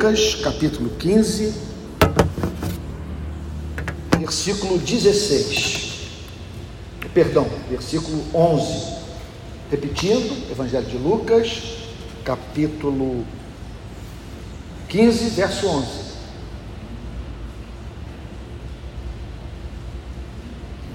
[0.00, 1.52] Lucas, capítulo 15,
[4.18, 6.08] versículo 16.
[7.12, 8.96] Perdão, versículo 11.
[9.70, 11.60] Repetindo, Evangelho de Lucas,
[12.24, 13.26] capítulo
[14.88, 15.88] 15, verso 11.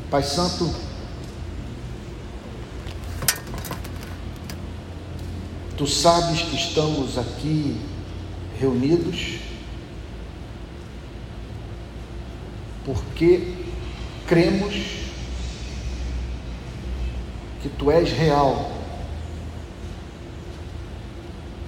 [0.10, 0.68] Pai Santo,
[5.78, 7.95] Tu sabes que estamos aqui
[8.60, 9.40] reunidos
[12.86, 13.54] porque
[14.28, 14.76] cremos
[17.62, 18.72] que tu és real,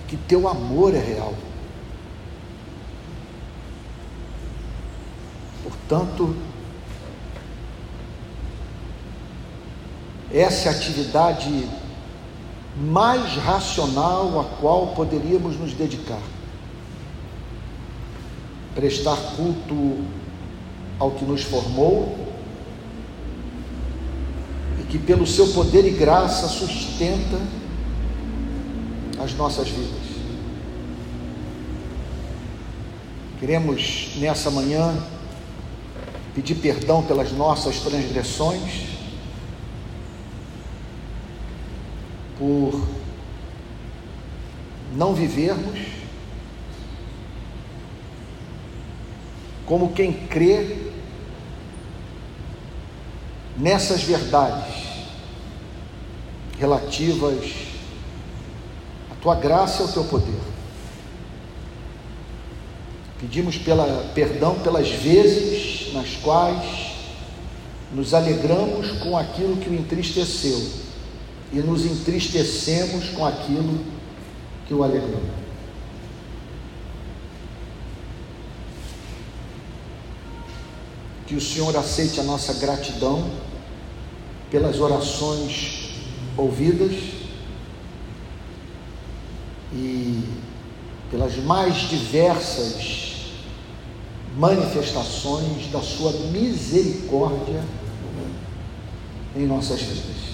[0.07, 1.33] que teu amor é real.
[5.63, 6.35] Portanto,
[10.31, 11.67] essa é a atividade
[12.79, 16.36] mais racional a qual poderíamos nos dedicar.
[18.77, 20.05] Prestar culto
[20.99, 22.15] ao que nos formou
[24.79, 27.41] e que, pelo seu poder e graça, sustenta
[29.19, 30.05] as nossas vidas.
[33.39, 34.95] Queremos nessa manhã
[36.35, 38.83] pedir perdão pelas nossas transgressões
[42.37, 42.87] por
[44.95, 45.96] não vivermos
[49.67, 50.87] como quem crê
[53.57, 54.73] nessas verdades
[56.57, 57.51] relativas
[59.11, 60.39] à tua graça e ao teu poder.
[63.19, 66.95] Pedimos pela, perdão pelas vezes nas quais
[67.93, 70.61] nos alegramos com aquilo que o entristeceu
[71.51, 73.83] e nos entristecemos com aquilo
[74.67, 75.46] que o alegrou.
[81.27, 83.29] Que o Senhor aceite a nossa gratidão
[84.49, 85.91] pelas orações
[86.37, 86.93] ouvidas
[89.73, 90.23] e
[91.11, 93.07] pelas mais diversas
[94.37, 97.63] manifestações da Sua misericórdia
[99.35, 100.27] em nossas vidas.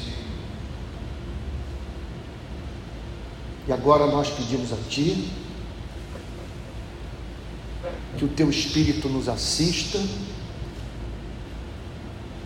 [3.68, 5.31] E agora nós pedimos a Ti
[8.18, 10.00] que o Teu Espírito nos assista,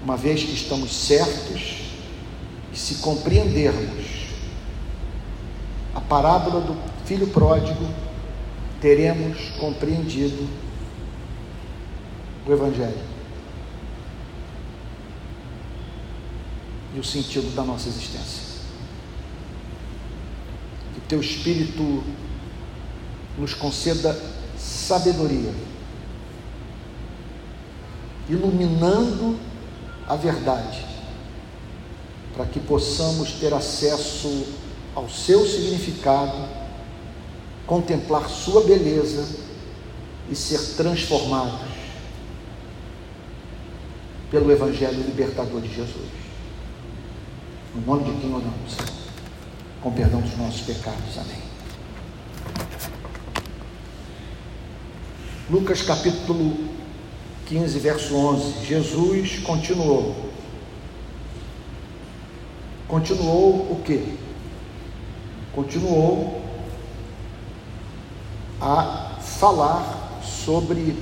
[0.07, 1.81] uma vez que estamos certos
[2.71, 4.05] que se compreendermos
[5.93, 7.85] a parábola do filho pródigo,
[8.79, 10.47] teremos compreendido
[12.47, 12.97] o Evangelho
[16.95, 18.43] e o sentido da nossa existência.
[21.09, 22.01] Teu Espírito
[23.37, 24.17] nos conceda
[24.57, 25.53] sabedoria,
[28.29, 29.37] iluminando
[30.07, 30.85] a verdade,
[32.35, 34.47] para que possamos ter acesso
[34.95, 36.47] ao seu significado,
[37.65, 39.27] contemplar sua beleza
[40.29, 41.67] e ser transformados
[44.31, 46.09] pelo Evangelho libertador de Jesus.
[47.75, 48.75] No nome de quem oramos,
[49.81, 51.17] com perdão dos nossos pecados.
[51.17, 51.47] Amém.
[55.49, 56.76] Lucas capítulo
[57.47, 58.65] 15, verso 11.
[58.65, 60.15] Jesus continuou.
[62.87, 64.03] Continuou o quê?
[65.53, 66.41] Continuou
[68.61, 70.95] a falar sobre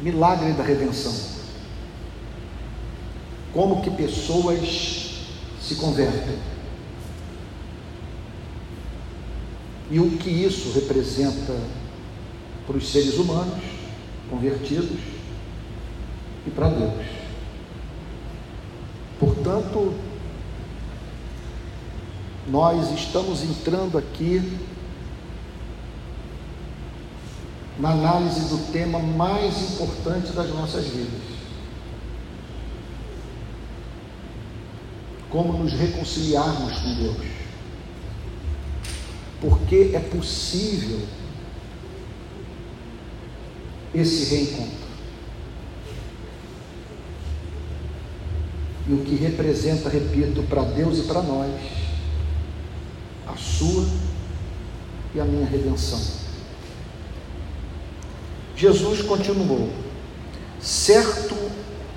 [0.00, 1.14] milagre da redenção.
[3.52, 5.26] Como que pessoas
[5.60, 6.52] se convertem.
[9.92, 11.54] e o que isso representa
[12.66, 13.62] para os seres humanos
[14.32, 14.98] convertidos
[16.46, 17.06] e para Deus.
[19.20, 19.94] Portanto,
[22.48, 24.58] nós estamos entrando aqui
[27.78, 31.20] na análise do tema mais importante das nossas vidas.
[35.28, 37.42] Como nos reconciliarmos com Deus
[39.42, 41.00] porque é possível
[43.94, 44.82] esse reencontro.
[48.88, 51.52] E o que representa, repito, para Deus e para nós,
[53.26, 53.86] a sua
[55.14, 56.00] e a minha redenção.
[58.56, 59.68] Jesus continuou:
[60.60, 61.36] certo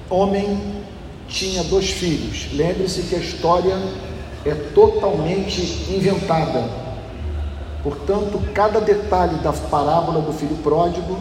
[0.10, 0.84] homem
[1.28, 2.52] tinha dois filhos.
[2.54, 3.76] Lembre-se que a história
[4.46, 5.62] é totalmente
[5.92, 6.86] inventada
[7.86, 11.20] Portanto, cada detalhe da parábola do filho pródigo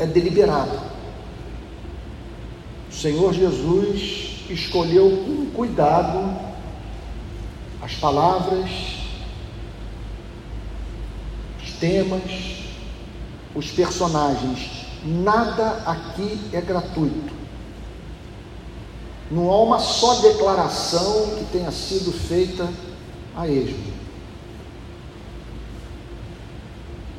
[0.00, 0.80] é deliberado.
[2.90, 6.36] O Senhor Jesus escolheu com cuidado
[7.82, 8.70] as palavras,
[11.62, 12.22] os temas,
[13.54, 14.86] os personagens.
[15.04, 17.32] Nada aqui é gratuito.
[19.30, 22.68] Não há uma só declaração que tenha sido feita
[23.36, 23.92] a esmo.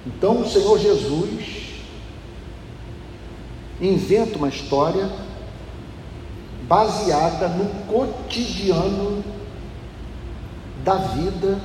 [0.05, 1.70] Então o Senhor Jesus
[3.81, 5.09] inventa uma história
[6.67, 9.23] baseada no cotidiano
[10.83, 11.59] da vida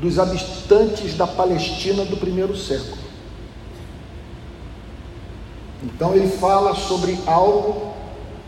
[0.00, 3.02] dos habitantes da Palestina do primeiro século.
[5.82, 7.94] Então ele fala sobre algo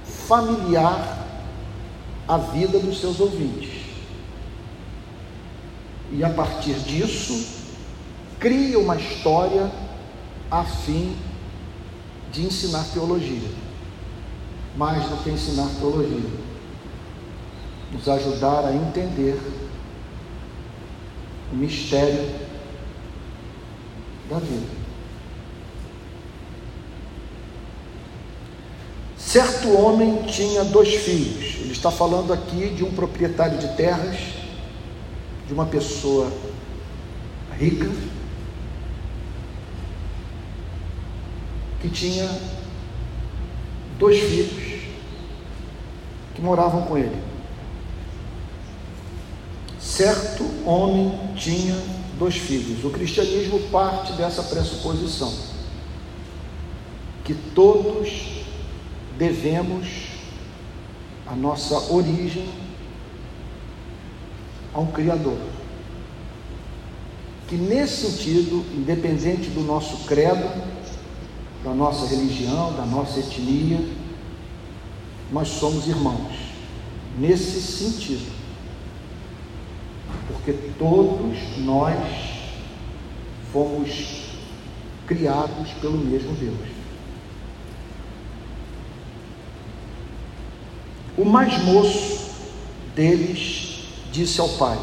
[0.04, 1.26] familiar
[2.28, 3.84] à vida dos seus ouvintes.
[6.12, 7.64] E a partir disso,
[8.38, 9.70] cria uma história
[10.50, 11.16] a fim
[12.34, 13.48] de ensinar teologia,
[14.76, 16.30] mais do que ensinar teologia,
[17.92, 19.40] nos ajudar a entender
[21.52, 22.28] o mistério
[24.28, 24.84] da vida.
[29.16, 31.56] Certo homem tinha dois filhos.
[31.60, 34.16] Ele está falando aqui de um proprietário de terras,
[35.46, 36.32] de uma pessoa
[37.58, 37.88] rica,
[41.84, 42.26] que tinha
[43.98, 44.84] dois filhos
[46.34, 47.22] que moravam com ele.
[49.78, 51.76] Certo homem tinha
[52.18, 52.82] dois filhos.
[52.82, 55.30] O cristianismo parte dessa pressuposição
[57.22, 58.44] que todos
[59.18, 59.86] devemos
[61.26, 62.48] a nossa origem
[64.72, 65.38] a um Criador.
[67.46, 70.73] Que nesse sentido, independente do nosso credo,
[71.64, 73.80] da nossa religião, da nossa etnia,
[75.32, 76.34] nós somos irmãos,
[77.18, 78.30] nesse sentido,
[80.28, 81.98] porque todos nós
[83.50, 84.34] fomos
[85.06, 86.74] criados pelo mesmo Deus.
[91.16, 92.30] O mais moço
[92.94, 94.78] deles disse ao pai: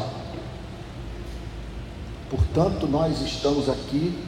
[2.30, 4.18] Portanto, nós estamos aqui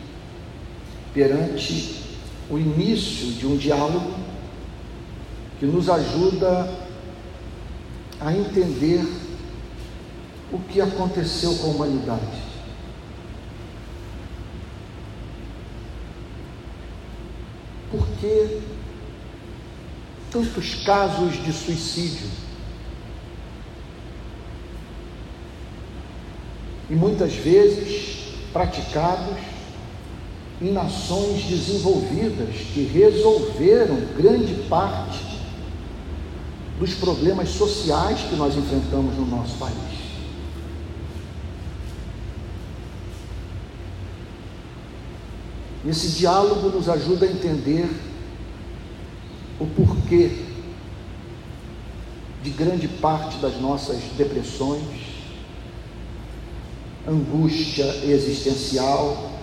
[1.14, 2.03] perante
[2.50, 4.14] o início de um diálogo
[5.58, 6.70] que nos ajuda
[8.20, 9.04] a entender
[10.52, 12.42] o que aconteceu com a humanidade.
[17.90, 18.60] Por que
[20.30, 22.28] tantos casos de suicídio?
[26.90, 29.53] E muitas vezes praticados
[30.64, 35.20] em nações desenvolvidas que resolveram grande parte
[36.80, 39.74] dos problemas sociais que nós enfrentamos no nosso país.
[45.86, 47.86] Esse diálogo nos ajuda a entender
[49.60, 50.44] o porquê
[52.42, 54.82] de grande parte das nossas depressões,
[57.06, 59.33] angústia existencial,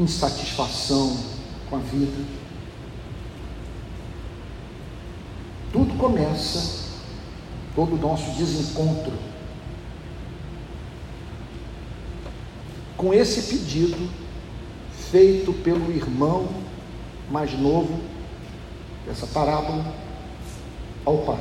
[0.00, 1.16] insatisfação
[1.68, 2.24] com a vida.
[5.72, 6.88] Tudo começa,
[7.74, 9.12] todo o nosso desencontro,
[12.96, 14.10] com esse pedido
[15.10, 16.48] feito pelo irmão
[17.30, 18.00] mais novo
[19.06, 19.94] dessa parábola
[21.04, 21.40] ao pai.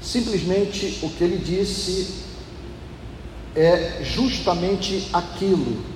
[0.00, 2.24] Simplesmente o que ele disse
[3.54, 5.93] é justamente aquilo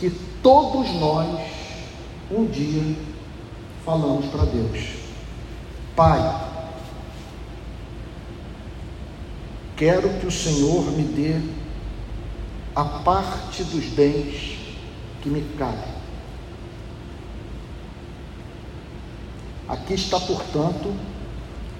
[0.00, 0.10] que
[0.42, 1.38] todos nós
[2.30, 2.96] um dia
[3.84, 4.94] falamos para Deus:
[5.94, 6.18] Pai,
[9.76, 11.38] quero que o Senhor me dê
[12.74, 14.58] a parte dos bens
[15.20, 16.00] que me cabe.
[19.68, 20.92] Aqui está, portanto,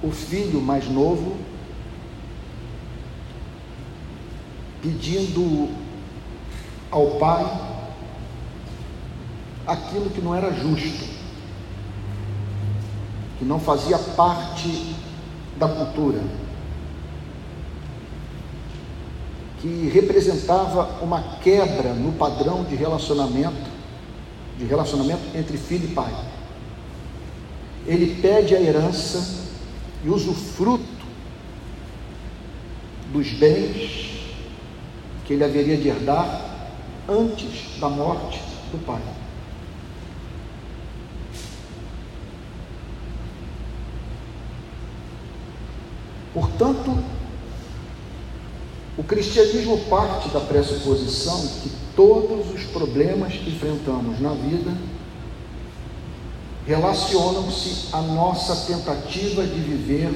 [0.03, 1.37] o filho mais novo
[4.83, 5.75] pedindo
[6.91, 7.70] ao pai
[9.71, 11.05] aquilo que não era justo,
[13.39, 14.97] que não fazia parte
[15.57, 16.21] da cultura,
[19.61, 23.71] que representava uma quebra no padrão de relacionamento,
[24.59, 26.15] de relacionamento entre filho e pai.
[27.87, 29.41] ele pede a herança
[30.05, 30.85] e usufruto
[33.13, 34.11] dos bens
[35.25, 36.41] que ele haveria de herdar
[37.09, 39.01] antes da morte do pai.
[46.33, 47.03] Portanto,
[48.97, 54.77] o cristianismo parte da pressuposição que todos os problemas que enfrentamos na vida
[56.67, 60.13] relacionam-se à nossa tentativa de viver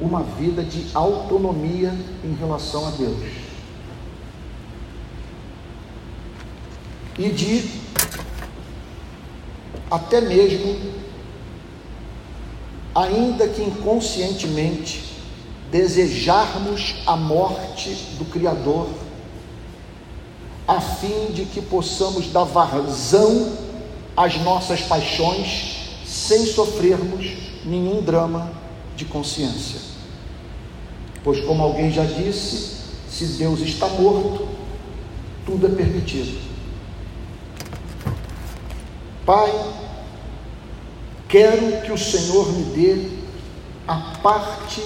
[0.00, 1.92] uma vida de autonomia
[2.24, 3.18] em relação a Deus.
[7.18, 7.84] E de
[9.90, 10.76] até mesmo,
[12.94, 15.13] ainda que inconscientemente,
[15.70, 18.88] desejarmos a morte do Criador,
[20.66, 23.52] a fim de que possamos dar vazão
[24.16, 25.74] às nossas paixões
[26.06, 27.26] sem sofrermos
[27.64, 28.50] nenhum drama
[28.96, 29.80] de consciência.
[31.22, 32.74] Pois, como alguém já disse,
[33.10, 34.46] se Deus está morto,
[35.44, 36.38] tudo é permitido.
[39.24, 39.52] Pai,
[41.28, 43.08] quero que o Senhor me dê
[43.88, 44.82] a parte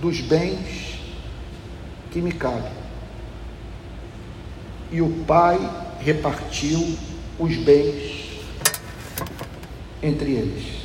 [0.00, 0.98] dos bens
[2.10, 2.68] que me cabe.
[4.90, 5.58] E o pai
[6.00, 6.96] repartiu
[7.38, 8.40] os bens
[10.02, 10.76] entre eles.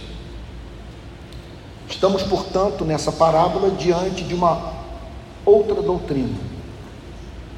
[1.88, 4.74] Estamos, portanto, nessa parábola diante de uma
[5.46, 6.40] outra doutrina,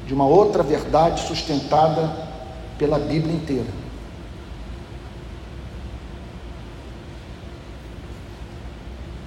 [0.06, 2.28] de uma outra verdade sustentada
[2.76, 3.83] pela Bíblia inteira.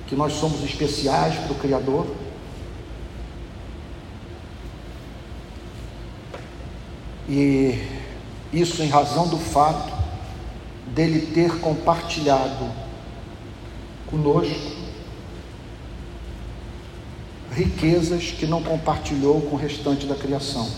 [0.07, 2.07] Que nós somos especiais para o Criador.
[7.29, 7.85] E
[8.53, 9.93] isso em razão do fato
[10.95, 12.71] dele ter compartilhado
[14.07, 14.77] conosco
[17.51, 20.69] riquezas que não compartilhou com o restante da criação.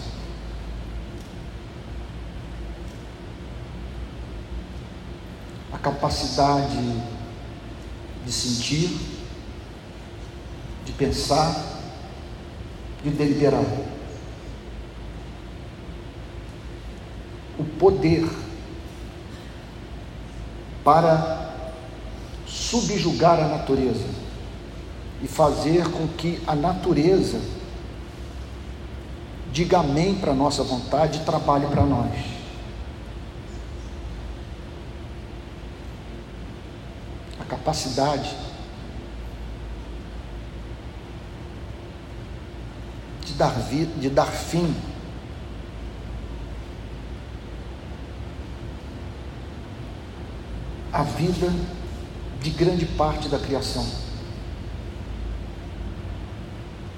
[5.74, 6.80] A capacidade
[8.26, 9.19] de sentir,
[10.90, 11.56] de pensar,
[13.04, 13.64] de deliberar.
[17.60, 18.28] O poder
[20.84, 21.54] para
[22.48, 24.06] subjugar a natureza
[25.22, 27.40] e fazer com que a natureza
[29.52, 32.12] diga amém para a nossa vontade e trabalhe para nós.
[37.40, 38.49] A capacidade
[43.40, 43.56] dar,
[43.98, 44.76] de dar fim
[50.92, 51.50] à vida
[52.42, 53.86] de grande parte da criação,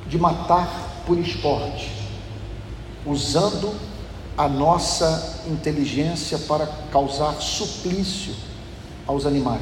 [0.08, 1.92] de matar por esporte,
[3.06, 3.76] usando
[4.36, 8.34] a nossa inteligência para causar suplício
[9.06, 9.62] aos animais.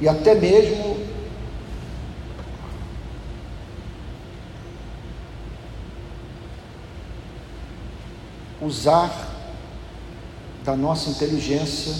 [0.00, 0.95] E até mesmo
[8.66, 9.10] usar
[10.64, 11.94] da nossa inteligência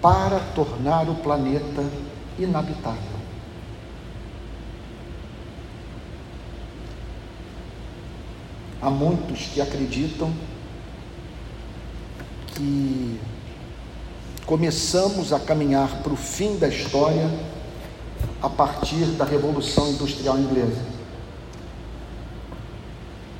[0.00, 1.84] para tornar o planeta
[2.38, 3.16] inabitável.
[8.80, 10.32] Há muitos que acreditam
[12.54, 13.20] que
[14.46, 17.28] começamos a caminhar para o fim da história
[18.40, 20.84] a partir da Revolução Industrial Inglesa.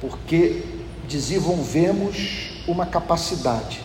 [0.00, 0.75] Porque
[1.08, 3.80] desenvolvemos uma capacidade.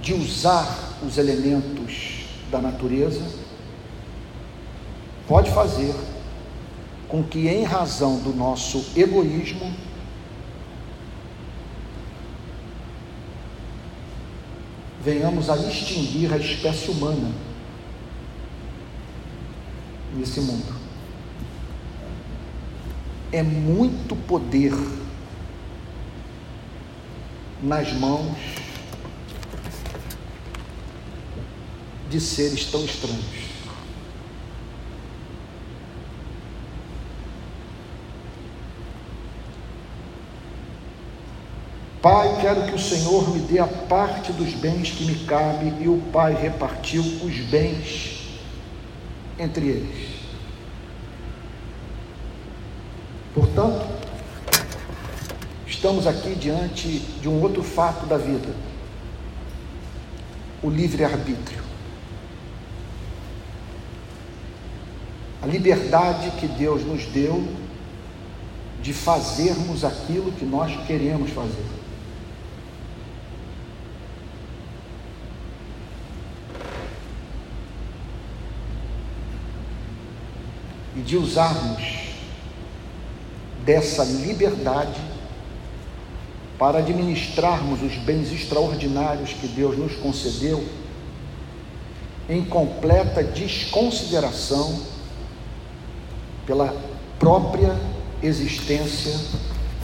[0.00, 3.24] De usar os elementos da natureza,
[5.28, 5.94] pode fazer
[7.08, 9.72] com que, em razão do nosso egoísmo,
[15.00, 17.30] venhamos a extinguir a espécie humana
[20.14, 20.81] nesse mundo
[23.32, 24.72] é muito poder
[27.62, 28.36] nas mãos
[32.10, 33.42] de seres tão estranhos.
[42.02, 45.88] Pai, quero que o Senhor me dê a parte dos bens que me cabe, e
[45.88, 48.40] o Pai repartiu os bens
[49.38, 50.11] entre eles.
[55.82, 58.54] Estamos aqui diante de um outro fato da vida:
[60.62, 61.60] o livre-arbítrio.
[65.42, 67.44] A liberdade que Deus nos deu
[68.80, 71.66] de fazermos aquilo que nós queremos fazer.
[80.94, 81.82] E de usarmos
[83.64, 85.11] dessa liberdade
[86.62, 90.64] para administrarmos os bens extraordinários que Deus nos concedeu
[92.28, 94.80] em completa desconsideração
[96.46, 96.72] pela
[97.18, 97.76] própria
[98.22, 99.12] existência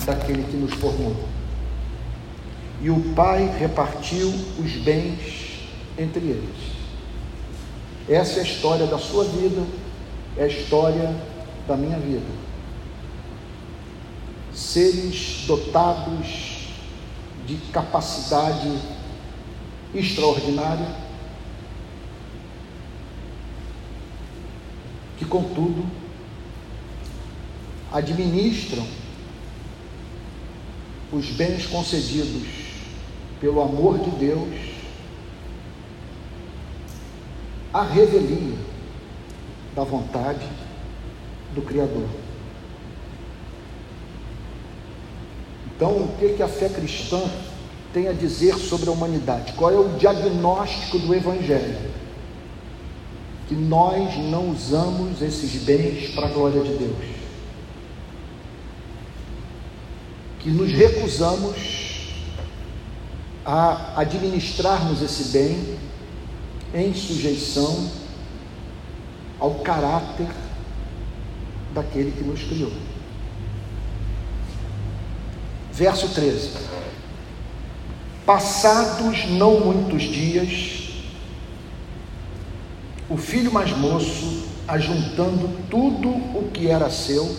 [0.06, 1.16] daquele que nos formou.
[2.80, 5.58] E o Pai repartiu os bens
[5.98, 6.76] entre eles.
[8.08, 9.66] Essa é a história da sua vida,
[10.36, 11.12] é a história
[11.66, 12.46] da minha vida
[14.58, 16.57] seres dotados
[17.48, 18.78] de capacidade
[19.94, 20.86] extraordinária,
[25.16, 25.82] que, contudo,
[27.90, 28.86] administram
[31.10, 32.46] os bens concedidos
[33.40, 34.54] pelo amor de Deus
[37.72, 38.58] à revelia
[39.74, 40.46] da vontade
[41.54, 42.27] do Criador.
[45.78, 47.22] Então, o que, que a fé cristã
[47.92, 49.52] tem a dizer sobre a humanidade?
[49.52, 51.78] Qual é o diagnóstico do Evangelho?
[53.46, 56.96] Que nós não usamos esses bens para a glória de Deus.
[60.40, 61.54] Que nos recusamos
[63.46, 65.78] a administrarmos esse bem
[66.74, 67.88] em sujeição
[69.38, 70.26] ao caráter
[71.72, 72.72] daquele que nos criou.
[75.78, 76.50] Verso 13:
[78.26, 80.90] Passados não muitos dias,
[83.08, 87.32] o filho mais moço, ajuntando tudo o que era seu,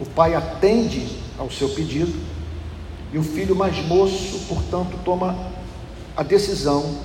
[0.00, 1.06] o pai atende
[1.38, 2.18] ao seu pedido,
[3.12, 5.36] e o filho mais moço, portanto, toma
[6.16, 6.96] a decisão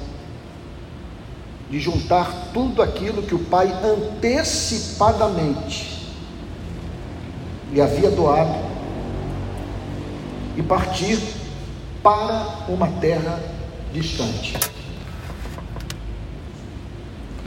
[1.70, 6.00] de juntar tudo aquilo que o pai antecipadamente
[7.74, 8.71] lhe havia doado
[10.62, 11.20] e partir
[12.04, 13.40] para uma terra
[13.92, 14.54] distante.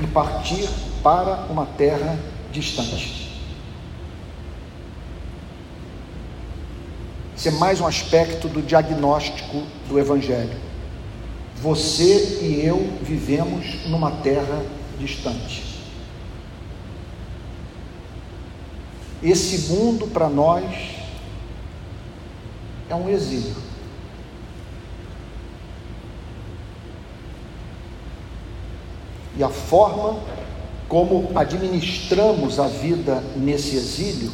[0.02, 0.68] E partir
[1.00, 2.18] para uma terra
[2.50, 3.30] distante.
[7.36, 10.58] Esse é mais um aspecto do diagnóstico do Evangelho.
[11.62, 14.60] Você e eu vivemos numa terra
[14.98, 15.62] distante.
[19.22, 21.03] Esse mundo para nós
[22.88, 23.54] é um exílio.
[29.36, 30.20] E a forma
[30.88, 34.30] como administramos a vida nesse exílio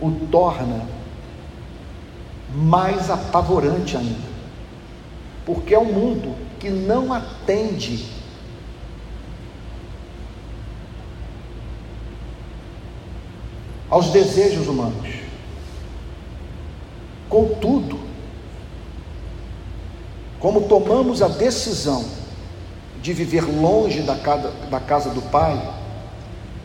[0.00, 0.86] o torna
[2.54, 4.34] mais apavorante ainda.
[5.44, 8.06] Porque é um mundo que não atende
[13.90, 15.23] aos desejos humanos.
[17.28, 17.98] Contudo,
[20.38, 22.04] como tomamos a decisão
[23.00, 25.60] de viver longe da casa, da casa do Pai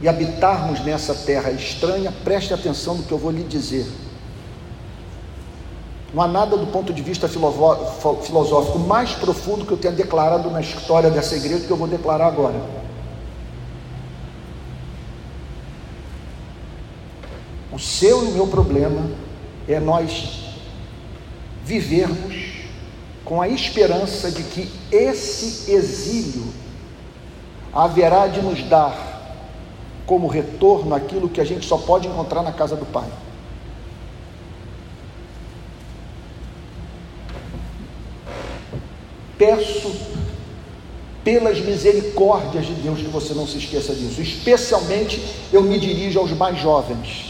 [0.02, 3.86] e habitarmos nessa terra estranha, preste atenção no que eu vou lhe dizer.
[6.14, 10.60] Não há nada do ponto de vista filosófico mais profundo que eu tenha declarado na
[10.60, 12.60] história dessa igreja que eu vou declarar agora.
[17.72, 19.10] O seu e o meu problema
[19.68, 20.49] é nós
[21.70, 22.36] vivermos
[23.24, 26.52] com a esperança de que esse exílio
[27.72, 29.08] haverá de nos dar
[30.08, 33.08] como retorno aquilo que a gente só pode encontrar na casa do Pai.
[39.38, 39.96] Peço
[41.24, 44.20] pelas misericórdias de Deus que você não se esqueça disso.
[44.20, 47.29] Especialmente eu me dirijo aos mais jovens.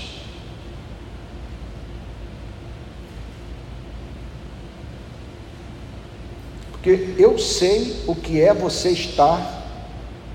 [6.81, 9.59] Porque eu sei o que é você estar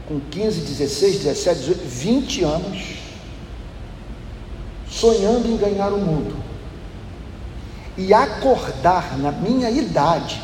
[0.07, 2.83] com 15, 16, 17, 18, 20 anos
[4.91, 6.37] sonhando em ganhar o mundo
[7.97, 10.43] e acordar na minha idade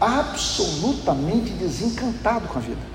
[0.00, 2.94] absolutamente desencantado com a vida.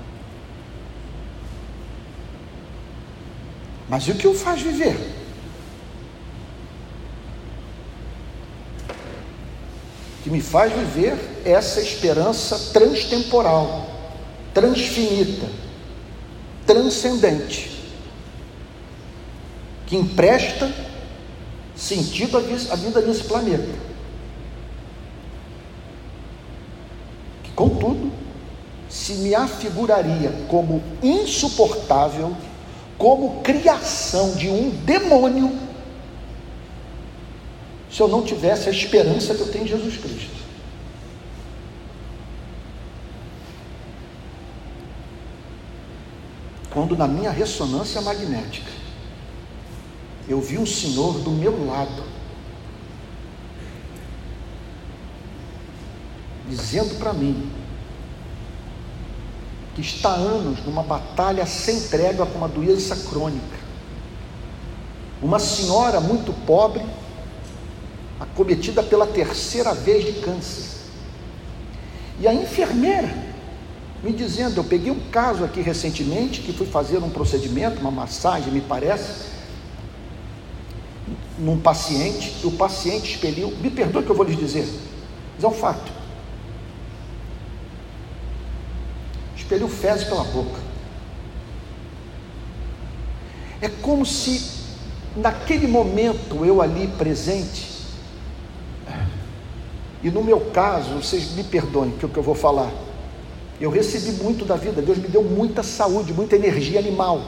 [3.86, 5.19] Mas e o que o faz viver?
[10.22, 13.86] Que me faz viver essa esperança transtemporal,
[14.52, 15.46] transfinita,
[16.66, 17.70] transcendente,
[19.86, 20.70] que empresta
[21.74, 23.90] sentido à vida nesse planeta.
[27.42, 28.12] Que, contudo,
[28.88, 32.36] se me afiguraria como insuportável,
[32.98, 35.69] como criação de um demônio,
[38.00, 40.40] se eu não tivesse a esperança que eu tenho em Jesus Cristo.
[46.72, 48.70] Quando na minha ressonância magnética
[50.26, 52.02] eu vi um senhor do meu lado,
[56.48, 57.52] dizendo para mim
[59.74, 63.58] que está há anos numa batalha sem trégua com uma doença crônica.
[65.20, 66.82] Uma senhora muito pobre,
[68.20, 70.78] acometida pela terceira vez de câncer.
[72.20, 73.30] E a enfermeira
[74.02, 78.52] me dizendo, eu peguei um caso aqui recentemente que fui fazer um procedimento, uma massagem,
[78.52, 79.30] me parece,
[81.38, 84.66] num paciente, e o paciente expeliu, me perdoe que eu vou lhes dizer,
[85.34, 85.92] mas é um fato.
[89.36, 90.60] Expeliu fezes pela boca.
[93.60, 94.60] É como se
[95.16, 97.69] naquele momento eu ali presente,
[100.02, 102.70] e no meu caso, vocês me perdoem que é o que eu vou falar,
[103.60, 107.20] eu recebi muito da vida, Deus me deu muita saúde, muita energia animal.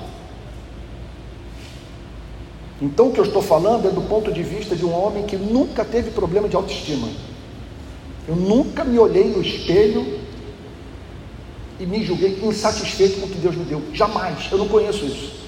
[2.81, 5.37] Então o que eu estou falando é do ponto de vista de um homem que
[5.37, 7.09] nunca teve problema de autoestima.
[8.27, 10.21] Eu nunca me olhei no espelho
[11.79, 13.83] e me julguei insatisfeito com o que Deus me deu.
[13.93, 14.49] Jamais.
[14.51, 15.43] Eu não conheço isso.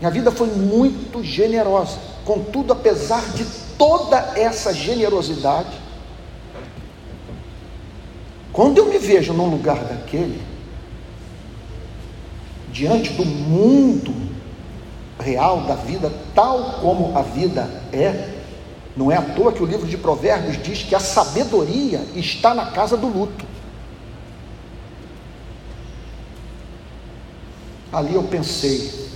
[0.00, 1.98] Minha vida foi muito generosa.
[2.24, 3.44] Contudo, apesar de
[3.78, 5.76] toda essa generosidade,
[8.52, 10.42] quando eu me vejo num lugar daquele,
[12.70, 14.14] diante do mundo
[15.18, 18.34] real da vida, tal como a vida é.
[18.96, 22.70] Não é à toa que o livro de Provérbios diz que a sabedoria está na
[22.70, 23.44] casa do luto.
[27.92, 29.10] Ali eu pensei,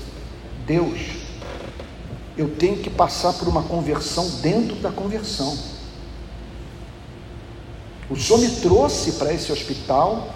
[0.66, 1.19] Deus,
[2.40, 5.58] eu tenho que passar por uma conversão dentro da conversão.
[8.08, 10.34] O Senhor me trouxe para esse hospital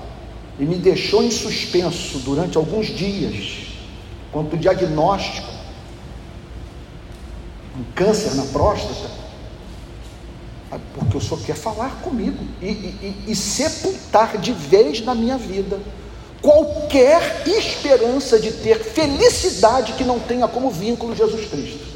[0.59, 3.69] e me deixou em suspenso durante alguns dias,
[4.31, 5.49] quanto o diagnóstico
[7.77, 9.11] um câncer na próstata,
[10.95, 15.81] porque o Senhor quer falar comigo e, e, e sepultar de vez na minha vida
[16.43, 21.94] qualquer esperança de ter felicidade que não tenha como vínculo Jesus Cristo.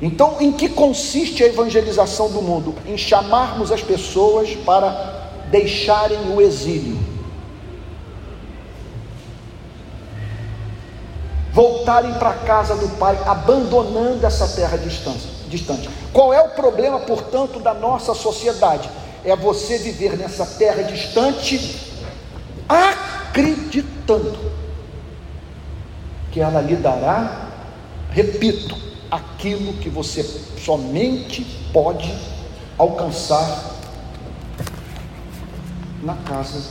[0.00, 2.74] Então, em que consiste a evangelização do mundo?
[2.86, 6.98] Em chamarmos as pessoas para deixarem o exílio
[11.58, 15.90] voltarem para a casa do Pai, abandonando essa terra distante.
[16.12, 18.88] Qual é o problema, portanto, da nossa sociedade?
[19.24, 21.92] É você viver nessa terra distante,
[22.68, 24.38] acreditando
[26.30, 27.48] que ela lhe dará,
[28.12, 28.76] repito,
[29.10, 32.12] aquilo que você somente pode
[32.76, 33.76] alcançar
[36.02, 36.62] na casa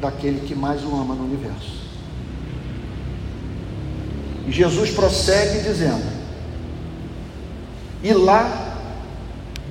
[0.00, 1.82] daquele que mais o ama no universo.
[4.46, 6.04] E Jesus prossegue dizendo:
[8.02, 8.76] E lá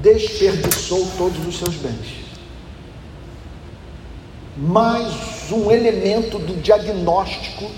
[0.01, 2.21] desperdiçou todos os seus bens.
[4.57, 7.69] Mais um elemento do diagnóstico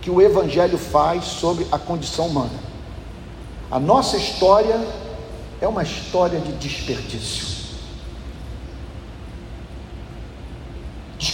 [0.00, 2.73] que o Evangelho faz sobre a condição humana.
[3.70, 4.80] A nossa história
[5.60, 7.54] é uma história de desperdício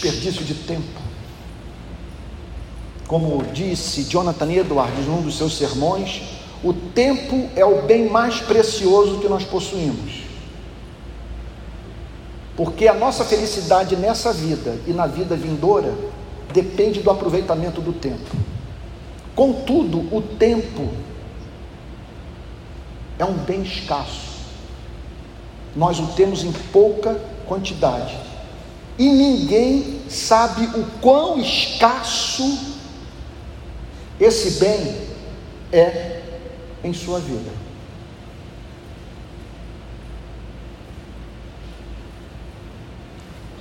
[0.01, 1.01] desperdício de tempo,
[3.07, 6.23] como disse Jonathan Edwards num dos seus sermões,
[6.63, 10.23] o tempo é o bem mais precioso que nós possuímos.
[12.57, 15.93] Porque a nossa felicidade nessa vida e na vida vindoura
[16.53, 18.37] depende do aproveitamento do tempo.
[19.35, 20.91] Contudo, o tempo
[23.21, 24.31] é um bem escasso.
[25.77, 27.15] Nós o temos em pouca
[27.47, 28.19] quantidade.
[28.99, 32.77] E ninguém sabe o quão escasso
[34.19, 35.09] esse bem
[35.71, 36.23] é
[36.83, 37.51] em sua vida.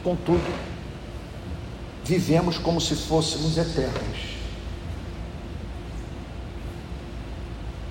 [0.04, 0.54] Contudo,
[2.06, 4.38] vivemos como se fôssemos eternos.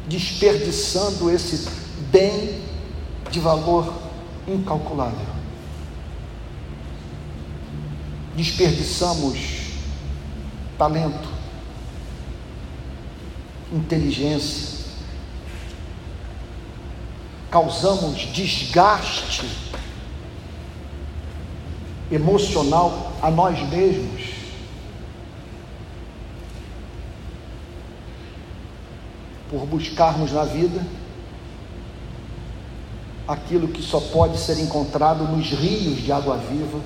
[0.09, 1.69] Desperdiçando esse
[2.11, 2.61] bem
[3.31, 3.93] de valor
[4.47, 5.27] incalculável.
[8.35, 9.39] Desperdiçamos
[10.79, 11.29] talento,
[13.73, 14.87] inteligência,
[17.51, 19.49] causamos desgaste
[22.11, 24.38] emocional a nós mesmos.
[29.51, 30.85] Por buscarmos na vida
[33.27, 36.81] aquilo que só pode ser encontrado nos rios de água viva,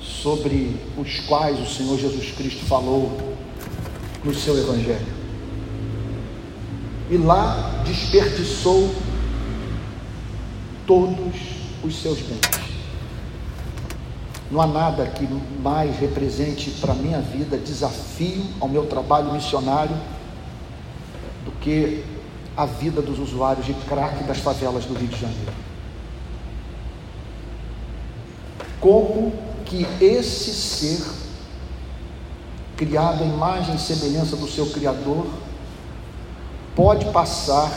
[0.00, 3.36] sobre os quais o Senhor Jesus Cristo falou
[4.24, 5.20] no seu Evangelho.
[7.10, 8.94] E lá desperdiçou
[10.86, 11.34] todos
[11.82, 12.40] os seus bens.
[14.50, 15.26] Não há nada que
[15.62, 19.96] mais represente para a minha vida desafio ao meu trabalho missionário
[21.60, 22.04] que
[22.56, 25.52] a vida dos usuários de crack das favelas do Rio de Janeiro.
[28.80, 29.32] Como
[29.64, 31.06] que esse ser,
[32.76, 35.26] criado à imagem e semelhança do seu Criador,
[36.74, 37.70] pode passar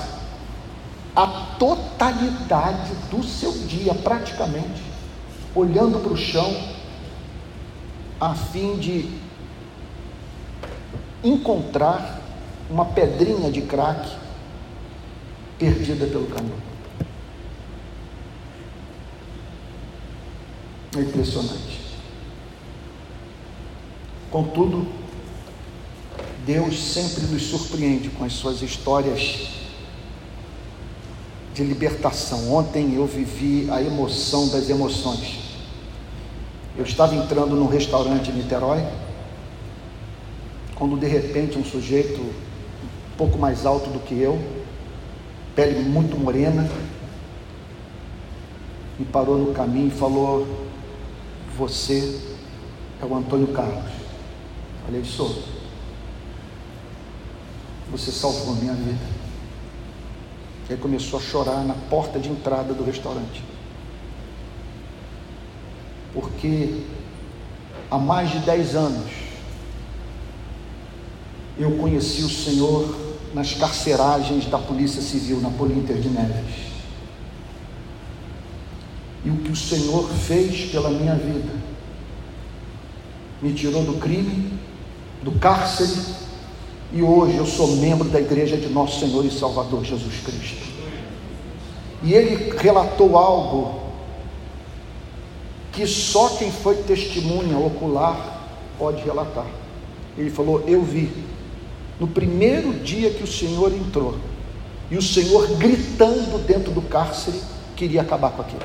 [1.15, 1.27] a
[1.59, 4.81] totalidade do seu dia, praticamente,
[5.53, 6.55] olhando para o chão,
[8.19, 9.09] a fim de
[11.23, 12.22] encontrar
[12.73, 14.09] uma pedrinha de crack
[15.59, 16.57] perdida pelo caminho.
[20.97, 21.81] É impressionante.
[24.31, 24.87] Contudo,
[26.47, 29.49] Deus sempre nos surpreende com as suas histórias
[31.53, 32.51] de libertação.
[32.51, 35.41] Ontem eu vivi a emoção das emoções.
[36.75, 38.83] Eu estava entrando num restaurante em Niterói,
[40.73, 42.19] quando de repente um sujeito
[43.23, 44.37] pouco mais alto do que eu,
[45.55, 46.69] pele muito morena,
[48.99, 50.45] me parou no caminho e falou:
[51.57, 52.19] Você
[53.01, 53.91] é o Antônio Carlos.
[54.85, 55.41] Falei: Sou.
[57.91, 59.05] Você salvou a minha vida.
[60.69, 63.41] E aí começou a chorar na porta de entrada do restaurante.
[66.13, 66.83] Porque
[67.89, 69.09] há mais de dez anos
[71.57, 73.02] eu conheci o Senhor
[73.33, 76.73] nas carceragens da Polícia Civil na Polinter de Neves.
[79.25, 81.51] E o que o Senhor fez pela minha vida
[83.41, 84.53] me tirou do crime,
[85.21, 85.99] do cárcere,
[86.93, 90.63] e hoje eu sou membro da igreja de nosso Senhor e Salvador Jesus Cristo.
[92.03, 93.81] E ele relatou algo
[95.71, 98.41] que só quem foi testemunha ocular
[98.77, 99.47] pode relatar.
[100.17, 101.11] Ele falou: Eu vi
[101.99, 104.17] no primeiro dia que o Senhor entrou,
[104.89, 107.39] e o Senhor gritando dentro do cárcere,
[107.75, 108.61] queria acabar com aquilo.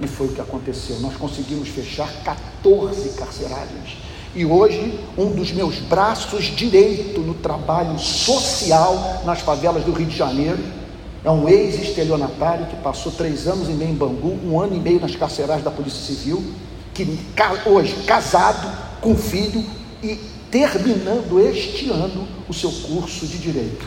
[0.00, 0.98] E foi o que aconteceu.
[1.00, 3.98] Nós conseguimos fechar 14 carceragens.
[4.34, 10.16] E hoje, um dos meus braços direito no trabalho social nas favelas do Rio de
[10.16, 10.58] Janeiro
[11.22, 15.00] é um ex-estelionatário que passou três anos e meio em Bangu, um ano e meio
[15.00, 16.42] nas carcerais da Polícia Civil,
[16.94, 17.18] que
[17.66, 18.70] hoje casado,
[19.00, 19.64] com filho
[20.02, 20.18] e
[20.50, 23.86] terminando este ano o seu curso de direito.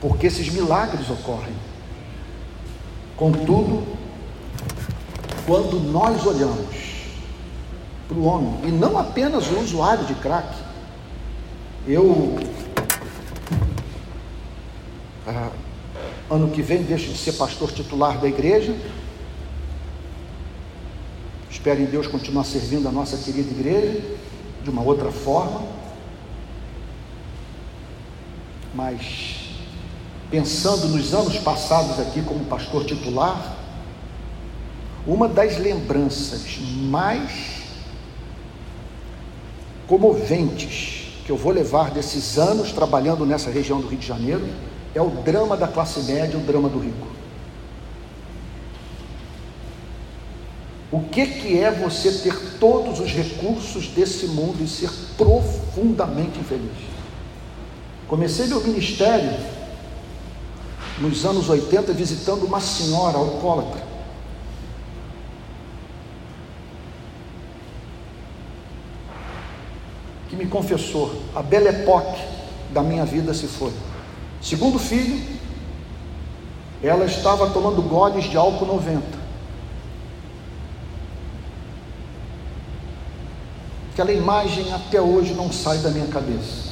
[0.00, 1.54] Porque esses milagres ocorrem.
[3.16, 3.84] Contudo,
[5.46, 6.76] quando nós olhamos
[8.06, 10.54] para o homem, e não apenas o usuário de crack,
[11.86, 12.38] eu,
[15.26, 15.50] ah,
[16.30, 18.76] ano que vem, deixo de ser pastor titular da igreja,
[21.68, 24.00] Espero em Deus continuar servindo a nossa querida igreja
[24.64, 25.60] de uma outra forma.
[28.74, 29.50] Mas,
[30.30, 33.54] pensando nos anos passados aqui como pastor titular,
[35.06, 37.64] uma das lembranças mais
[39.86, 44.48] comoventes que eu vou levar desses anos trabalhando nessa região do Rio de Janeiro
[44.94, 47.17] é o drama da classe média, o drama do rico.
[50.90, 56.72] O que, que é você ter todos os recursos desse mundo e ser profundamente infeliz?
[58.06, 59.36] Comecei meu ministério
[60.98, 63.82] nos anos 80 visitando uma senhora alcoólatra.
[70.30, 72.18] Que me confessou: a bela época
[72.72, 73.72] da minha vida se foi.
[74.40, 75.20] Segundo filho,
[76.82, 79.17] ela estava tomando goles de álcool 90.
[83.98, 86.68] Aquela imagem até hoje não sai da minha cabeça.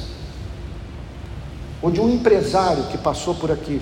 [1.81, 3.81] Ou de um empresário que passou por aqui,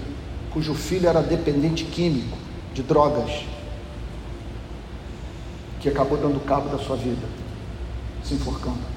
[0.51, 2.35] cujo filho era dependente químico
[2.73, 3.45] de drogas,
[5.79, 7.27] que acabou dando cabo da sua vida,
[8.23, 8.95] se enforcando.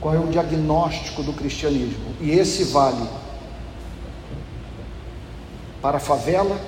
[0.00, 2.14] qual é o diagnóstico do cristianismo.
[2.20, 3.06] E esse vale
[5.82, 6.58] para a favela,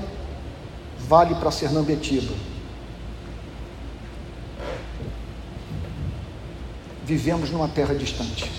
[1.06, 2.34] vale para Sernambetiba.
[7.06, 8.50] Vivemos numa terra distante.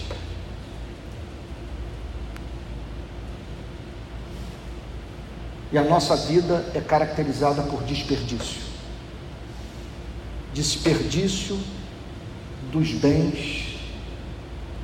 [5.71, 8.67] E a nossa vida é caracterizada por desperdício
[10.57, 11.55] desperdício
[12.71, 13.77] dos bens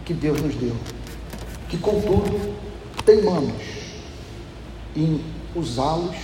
[0.06, 0.76] que Deus nos deu,
[1.67, 2.56] que contudo
[3.04, 3.63] teimamos
[4.95, 5.19] em
[5.56, 6.15] usá-los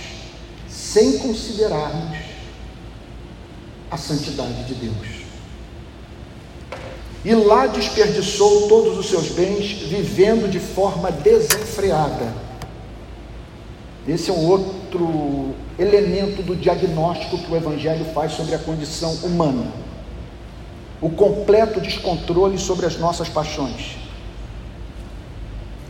[0.68, 2.16] sem considerarmos
[3.90, 5.19] a santidade de Deus.
[7.24, 12.32] E lá desperdiçou todos os seus bens, vivendo de forma desenfreada.
[14.08, 19.90] Esse é um outro elemento do diagnóstico que o Evangelho faz sobre a condição humana
[21.00, 23.96] o completo descontrole sobre as nossas paixões.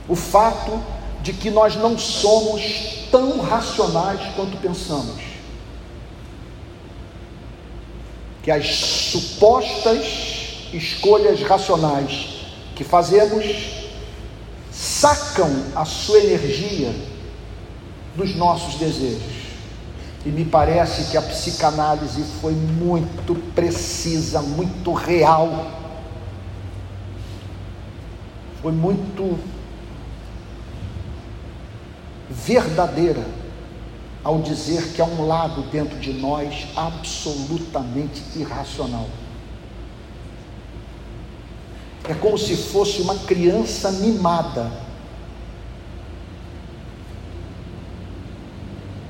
[0.08, 0.80] O fato
[1.22, 5.20] de que nós não somos tão racionais quanto pensamos.
[8.42, 10.29] Que as supostas
[10.72, 12.40] escolhas racionais
[12.74, 13.44] que fazemos
[14.70, 16.94] sacam a sua energia
[18.16, 19.40] dos nossos desejos.
[20.24, 25.70] E me parece que a psicanálise foi muito precisa, muito real.
[28.60, 29.38] Foi muito
[32.28, 33.26] verdadeira
[34.22, 39.08] ao dizer que há um lado dentro de nós absolutamente irracional.
[42.10, 44.68] É como se fosse uma criança mimada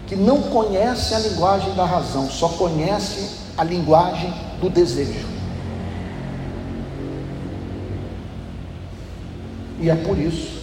[0.07, 5.27] que não conhece a linguagem da razão, só conhece a linguagem do desejo.
[9.81, 10.61] E é por isso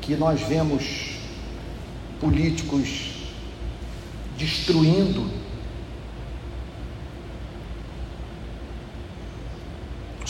[0.00, 1.20] que nós vemos
[2.20, 3.12] políticos
[4.36, 5.30] destruindo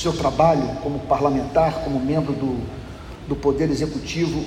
[0.03, 2.61] seu trabalho como parlamentar, como membro do,
[3.29, 4.45] do Poder Executivo,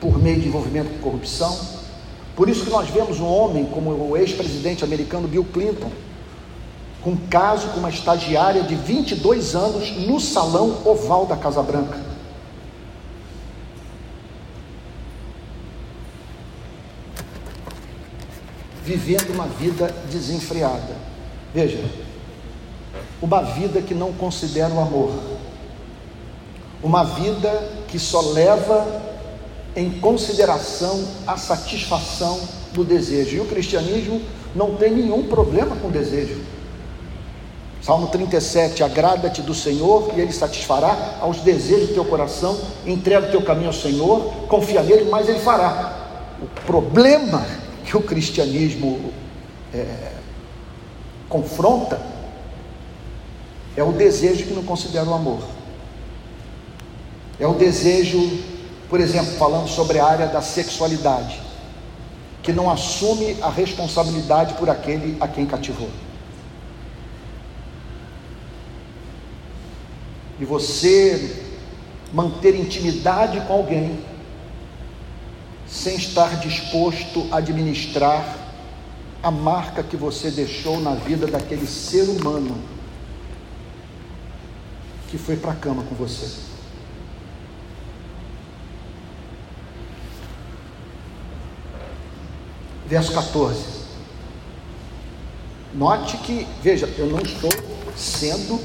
[0.00, 1.56] por meio de envolvimento com corrupção.
[2.34, 5.90] Por isso que nós vemos um homem como o ex-presidente americano Bill Clinton,
[7.02, 12.00] com um caso com uma estagiária de 22 anos no salão oval da Casa Branca.
[18.84, 20.96] Vivendo uma vida desenfreada.
[21.54, 21.78] Veja,
[23.22, 25.12] uma vida que não considera o amor,
[26.82, 27.50] uma vida
[27.86, 29.00] que só leva
[29.76, 32.40] em consideração a satisfação
[32.72, 33.36] do desejo.
[33.36, 34.20] E o cristianismo
[34.54, 36.40] não tem nenhum problema com desejo.
[37.80, 42.58] Salmo 37: Agrada-te do Senhor e Ele satisfará aos desejos do teu coração.
[42.84, 45.96] Entrega o teu caminho ao Senhor, confia nele, mas Ele fará.
[46.42, 47.46] O problema
[47.84, 49.12] que o cristianismo
[49.72, 50.12] é,
[51.28, 52.11] confronta
[53.76, 55.42] é o desejo que não considera o amor.
[57.38, 58.18] É o desejo
[58.92, 61.40] por exemplo, falando sobre a área da sexualidade,
[62.42, 65.88] que não assume a responsabilidade por aquele a quem cativou.
[70.38, 71.42] E você
[72.12, 73.98] manter intimidade com alguém
[75.66, 78.36] sem estar disposto a administrar
[79.22, 82.58] a marca que você deixou na vida daquele ser humano
[85.12, 86.26] que foi para a cama com você.
[92.86, 93.58] verso 14.
[95.74, 97.50] Note que, veja, eu não estou
[97.96, 98.60] sendo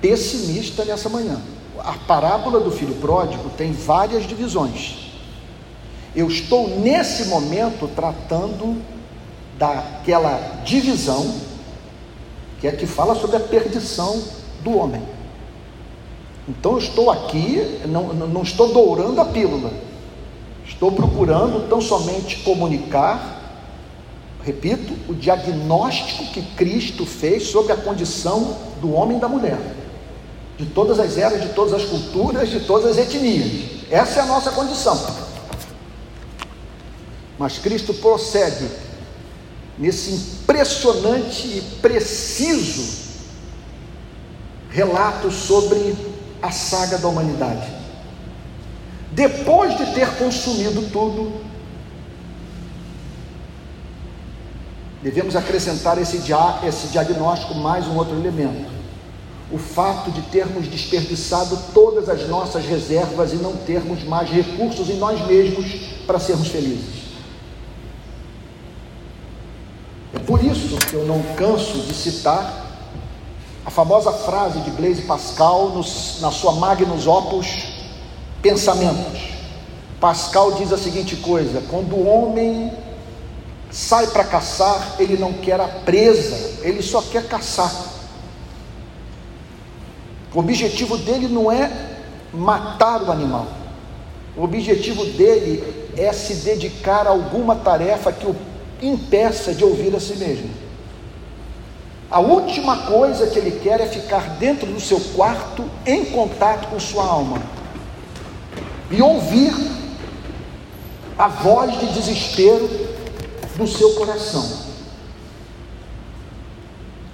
[0.00, 1.40] pessimista nessa manhã.
[1.78, 5.12] A parábola do filho pródigo tem várias divisões.
[6.14, 8.82] Eu estou nesse momento tratando
[9.58, 11.38] daquela divisão
[12.60, 14.22] que é que fala sobre a perdição
[14.62, 15.02] do homem.
[16.48, 19.72] Então eu estou aqui, não, não estou dourando a pílula,
[20.66, 23.64] Estou procurando tão somente comunicar,
[24.44, 29.58] repito, o diagnóstico que Cristo fez sobre a condição do homem e da mulher.
[30.58, 33.86] de todas as eras, de todas as culturas, de todas as etnias.
[33.90, 34.98] Essa é a nossa condição.
[37.38, 38.66] Mas Cristo prossegue
[39.78, 43.05] nesse impressionante e preciso
[44.76, 45.96] relato sobre
[46.42, 47.66] a saga da humanidade.
[49.12, 51.40] Depois de ter consumido tudo,
[55.02, 58.76] devemos acrescentar esse, dia, esse diagnóstico mais um outro elemento
[59.50, 64.96] o fato de termos desperdiçado todas as nossas reservas e não termos mais recursos em
[64.96, 65.66] nós mesmos
[66.04, 67.06] para sermos felizes.
[70.12, 72.65] É por isso que eu não canso de citar
[73.66, 75.84] a famosa frase de Blaise Pascal no,
[76.20, 77.74] na sua Magnus Opus
[78.40, 79.34] Pensamentos.
[80.00, 82.72] Pascal diz a seguinte coisa: quando o homem
[83.68, 87.74] sai para caçar, ele não quer a presa, ele só quer caçar.
[90.32, 91.98] O objetivo dele não é
[92.32, 93.48] matar o animal.
[94.36, 98.36] O objetivo dele é se dedicar a alguma tarefa que o
[98.80, 100.65] impeça de ouvir a si mesmo.
[102.10, 106.78] A última coisa que ele quer é ficar dentro do seu quarto em contato com
[106.78, 107.42] sua alma
[108.90, 109.52] e ouvir
[111.18, 112.68] a voz de desespero
[113.56, 114.66] do seu coração.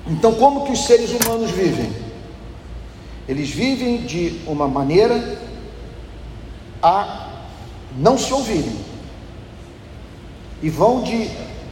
[0.06, 1.90] Então, como que os seres humanos vivem?
[3.26, 5.38] Eles vivem de uma maneira
[6.82, 7.30] a
[7.96, 8.76] não se ouvirem
[10.60, 11.30] e vão de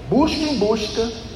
[0.09, 1.30] busca em busca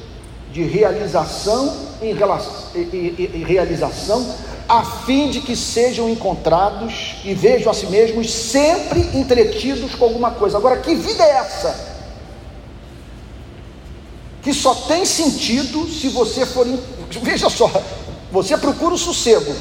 [0.55, 4.25] de realização em, relação, em, realização
[4.69, 10.31] a fim de que sejam encontrados e vejam a si mesmos sempre entretidos com alguma
[10.31, 10.57] coisa.
[10.57, 11.97] Agora, que vida é essa?
[14.41, 16.65] Que só tem sentido se você for.
[17.21, 17.69] Veja só,
[18.31, 19.53] você procura o sossego,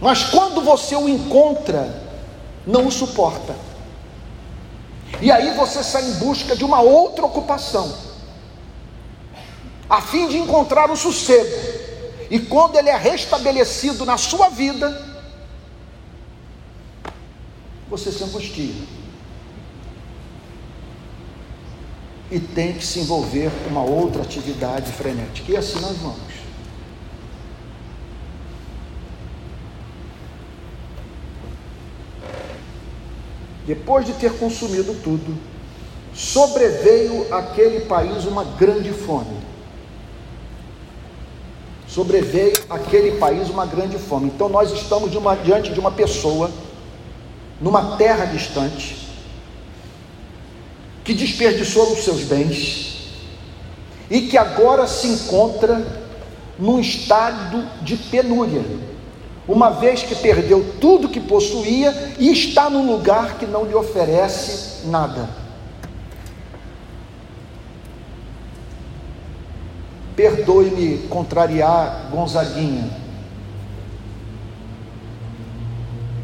[0.00, 1.94] mas quando você o encontra,
[2.66, 3.54] não o suporta.
[5.20, 8.11] E aí você sai em busca de uma outra ocupação,
[9.92, 11.54] a fim de encontrar o sossego.
[12.30, 15.06] E quando ele é restabelecido na sua vida,
[17.90, 18.72] você se angustia.
[22.30, 25.52] E tem que se envolver com uma outra atividade frenética.
[25.52, 26.32] E assim nós vamos.
[33.64, 35.38] depois de ter consumido tudo,
[36.12, 39.51] sobreveio àquele país uma grande fome.
[41.92, 44.28] Sobreveio àquele país uma grande fome.
[44.34, 46.50] Então nós estamos de uma, diante de uma pessoa,
[47.60, 48.96] numa terra distante,
[51.04, 53.12] que desperdiçou os seus bens
[54.10, 55.84] e que agora se encontra
[56.58, 58.64] num estado de penúria
[59.46, 64.86] uma vez que perdeu tudo que possuía e está num lugar que não lhe oferece
[64.86, 65.41] nada.
[70.22, 72.88] Perdoe-me contrariar Gonzaguinha.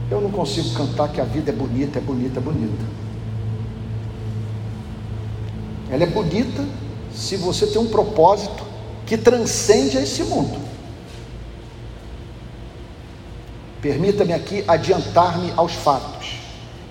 [0.09, 2.85] Eu não consigo cantar que a vida é bonita, é bonita, é bonita.
[5.91, 6.65] Ela é bonita
[7.13, 8.63] se você tem um propósito
[9.05, 10.61] que transcende esse mundo.
[13.83, 16.37] Permita-me aqui adiantar-me aos fatos.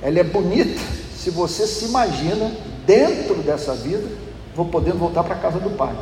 [0.01, 0.81] Ela é bonita
[1.15, 2.51] se você se imagina
[2.85, 4.09] dentro dessa vida,
[4.53, 5.95] vou podendo voltar para a casa do Pai.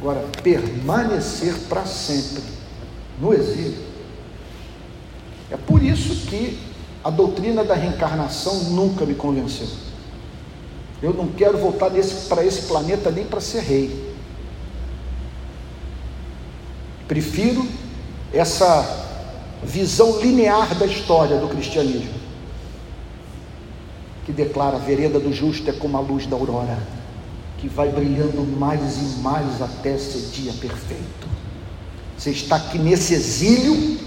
[0.00, 2.42] Agora, permanecer para sempre
[3.20, 3.84] no exílio.
[5.50, 6.58] É por isso que
[7.02, 9.68] a doutrina da reencarnação nunca me convenceu.
[11.02, 11.90] Eu não quero voltar
[12.28, 14.14] para esse planeta nem para ser rei.
[17.06, 17.66] Prefiro
[18.32, 19.04] essa
[19.62, 22.14] visão linear da história do cristianismo,
[24.24, 26.78] que declara a vereda do justo é como a luz da aurora,
[27.64, 31.26] que vai brilhando mais e mais até ser dia perfeito.
[32.14, 33.98] Você está aqui nesse exílio,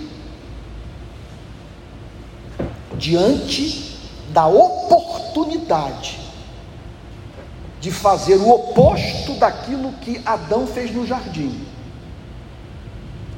[3.00, 3.98] diante
[4.30, 6.20] da oportunidade
[7.82, 11.66] de fazer o oposto daquilo que Adão fez no jardim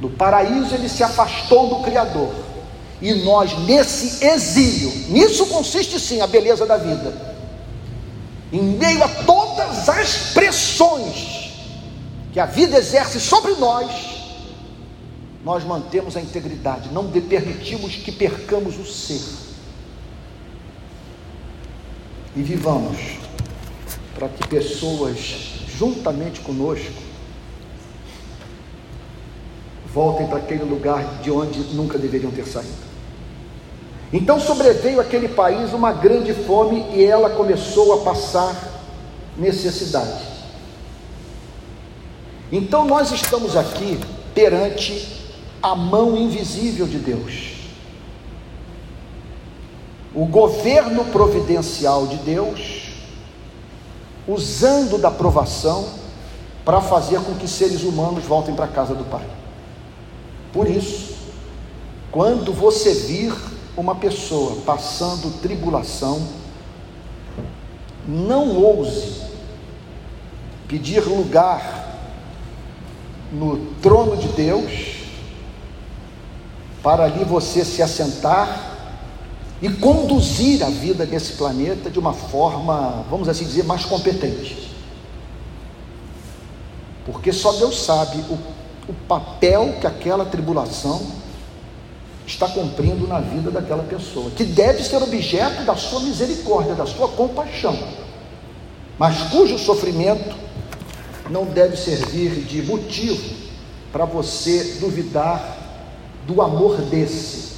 [0.02, 2.34] no paraíso ele se afastou do Criador.
[3.02, 7.39] E nós, nesse exílio, nisso consiste sim a beleza da vida.
[8.52, 11.52] Em meio a todas as pressões
[12.34, 13.92] que a vida exerce sobre nós,
[15.44, 19.22] nós mantemos a integridade, não permitimos que percamos o ser.
[22.36, 22.98] E vivamos
[24.16, 25.20] para que pessoas
[25.78, 27.10] juntamente conosco
[29.94, 32.89] voltem para aquele lugar de onde nunca deveriam ter saído.
[34.12, 38.56] Então sobreveio aquele país uma grande fome e ela começou a passar
[39.38, 40.24] necessidade.
[42.52, 44.00] Então nós estamos aqui
[44.34, 45.20] perante
[45.62, 47.54] a mão invisível de Deus.
[50.16, 52.90] O governo providencial de Deus,
[54.28, 55.88] usando da provação
[56.66, 59.26] para fazer com que seres humanos voltem para a casa do Pai.
[60.52, 61.14] Por isso,
[62.12, 63.34] quando você vir
[63.78, 66.22] uma pessoa passando tribulação,
[68.08, 69.22] não ouse
[70.68, 71.98] pedir lugar
[73.32, 75.00] no trono de Deus,
[76.84, 78.78] para ali você se assentar
[79.62, 84.70] e conduzir a vida nesse planeta de uma forma, vamos assim dizer, mais competente.
[87.06, 88.38] Porque só Deus sabe o,
[88.88, 91.02] o papel que aquela tribulação
[92.30, 97.08] está cumprindo na vida daquela pessoa, que deve ser objeto da sua misericórdia, da sua
[97.10, 97.78] compaixão,
[99.00, 100.36] mas cujo sofrimento
[101.30, 103.36] não deve servir de motivo
[103.92, 105.58] para você duvidar
[106.28, 107.50] do amor desse.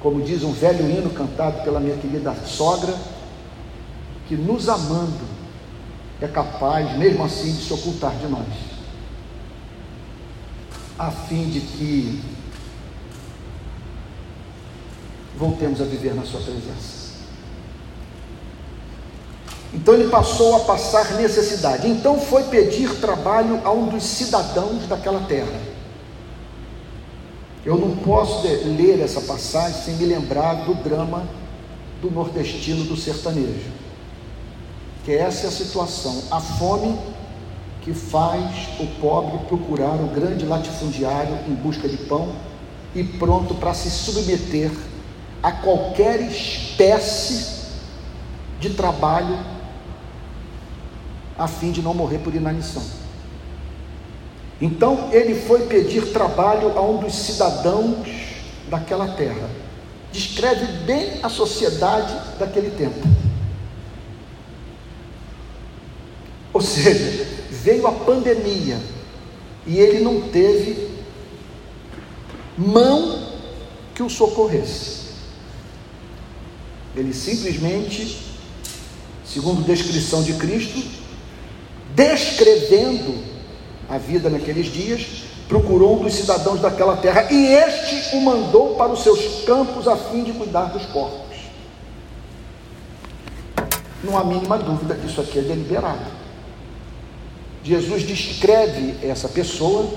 [0.00, 2.94] Como diz um velho hino cantado pela minha querida sogra,
[4.28, 5.42] que nos amando
[6.20, 8.46] é capaz, mesmo assim, de se ocultar de nós,
[10.96, 12.41] a fim de que
[15.36, 17.02] voltemos a viver na Sua presença.
[19.74, 21.88] Então ele passou a passar necessidade.
[21.88, 25.60] Então foi pedir trabalho a um dos cidadãos daquela terra.
[27.64, 31.26] Eu não posso ler essa passagem sem me lembrar do drama
[32.02, 33.70] do nordestino do sertanejo.
[35.04, 36.98] Que essa é a situação, a fome
[37.80, 42.32] que faz o pobre procurar o grande latifundiário em busca de pão
[42.94, 44.70] e pronto para se submeter
[45.42, 47.62] a qualquer espécie
[48.60, 49.38] de trabalho
[51.36, 52.82] a fim de não morrer por inanição.
[54.60, 58.06] Então ele foi pedir trabalho a um dos cidadãos
[58.70, 59.50] daquela terra.
[60.12, 63.00] Descreve bem a sociedade daquele tempo.
[66.52, 68.78] Ou seja, veio a pandemia
[69.66, 70.90] e ele não teve
[72.56, 73.26] mão
[73.94, 75.01] que o socorresse.
[76.96, 78.18] Ele simplesmente,
[79.24, 80.82] segundo descrição de Cristo,
[81.94, 83.22] descrevendo
[83.88, 88.92] a vida naqueles dias, procurou um dos cidadãos daquela terra e este o mandou para
[88.92, 91.36] os seus campos a fim de cuidar dos porcos.
[94.02, 96.22] Não há mínima dúvida que isso aqui é deliberado.
[97.62, 99.88] Jesus descreve essa pessoa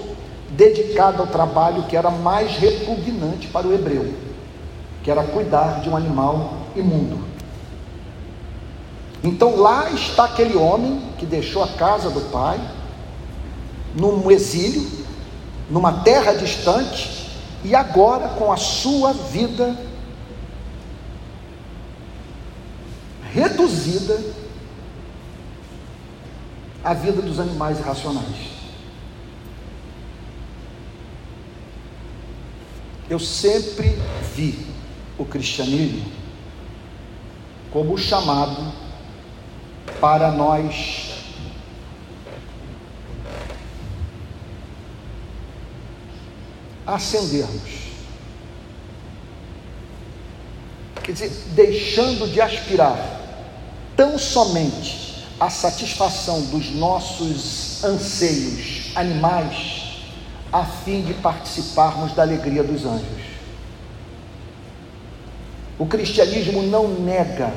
[0.49, 4.13] dedicada ao trabalho que era mais repugnante para o hebreu,
[5.05, 7.23] que era cuidar de um animal imundo.
[9.23, 12.59] Então lá está aquele homem que deixou a casa do pai,
[13.93, 14.83] num exílio,
[15.69, 17.29] numa terra distante,
[17.63, 19.77] e agora com a sua vida
[23.31, 24.19] reduzida
[26.83, 28.55] à vida dos animais irracionais.
[33.07, 33.99] Eu sempre
[34.33, 34.73] vi
[35.17, 36.05] o cristianismo
[37.71, 38.71] como chamado
[39.99, 41.13] para nós
[46.85, 47.85] acendermos.
[51.03, 52.97] Quer dizer, deixando de aspirar
[53.95, 60.01] tão somente a satisfação dos nossos anseios animais,
[60.51, 63.24] a fim de participarmos da alegria dos anjos.
[65.77, 67.51] O cristianismo não nega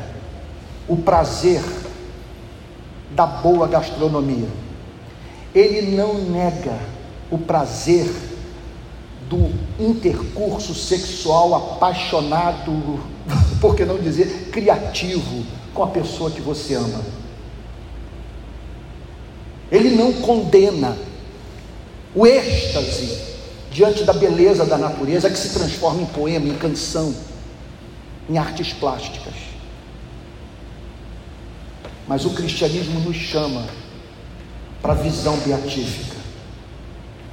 [0.88, 1.62] o prazer
[3.10, 4.48] da boa gastronomia.
[5.54, 6.78] Ele não nega
[7.30, 8.10] o prazer
[9.28, 13.00] do intercurso sexual apaixonado,
[13.60, 15.44] por que não dizer criativo,
[15.74, 17.00] com a pessoa que você ama.
[19.70, 20.96] Ele não condena
[22.14, 23.28] o êxtase
[23.70, 27.14] diante da beleza da natureza que se transforma em poema, em canção,
[28.28, 29.34] em artes plásticas.
[32.06, 33.66] Mas o cristianismo nos chama
[34.80, 36.16] para a visão beatífica,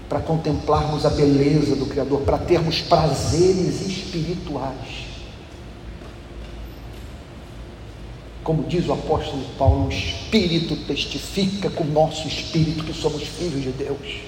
[0.09, 5.05] para contemplarmos a beleza do Criador, para termos prazeres espirituais.
[8.43, 13.63] Como diz o apóstolo Paulo, o Espírito testifica com o nosso espírito que somos filhos
[13.63, 14.21] de Deus.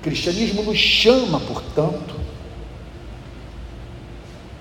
[0.00, 2.27] cristianismo nos chama, portanto,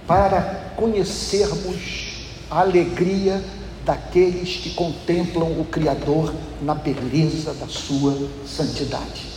[0.07, 3.43] para conhecermos a alegria
[3.85, 9.27] daqueles que contemplam o Criador na beleza da sua santidade.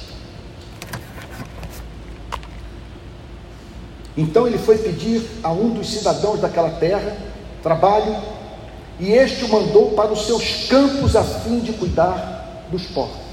[4.17, 7.17] Então ele foi pedir a um dos cidadãos daquela terra
[7.63, 8.17] trabalho,
[8.99, 13.30] e este o mandou para os seus campos a fim de cuidar dos porcos.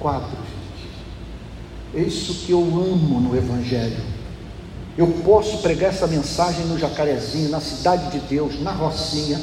[0.00, 2.02] Que quadro, gente.
[2.02, 4.02] É isso que eu amo no Evangelho.
[4.96, 9.40] Eu posso pregar essa mensagem no Jacarezinho, na cidade de Deus, na Rocinha,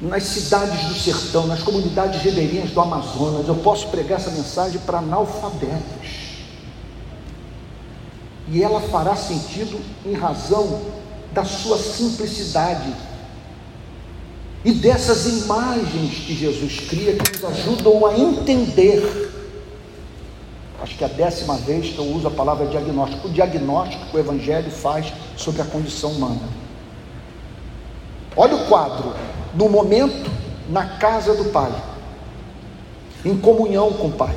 [0.00, 3.46] nas cidades do sertão, nas comunidades ribeirinhas do Amazonas.
[3.46, 6.22] Eu posso pregar essa mensagem para analfabetos.
[8.48, 10.82] E ela fará sentido em razão
[11.32, 12.92] da sua simplicidade
[14.64, 19.31] e dessas imagens que Jesus cria que nos ajudam a entender.
[20.82, 23.28] Acho que é a décima vez que eu uso a palavra diagnóstico.
[23.28, 26.42] O diagnóstico que o Evangelho faz sobre a condição humana.
[28.36, 29.14] Olha o quadro
[29.54, 30.28] no momento
[30.68, 31.72] na casa do Pai,
[33.24, 34.36] em comunhão com o Pai,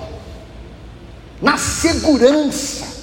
[1.42, 2.94] na segurança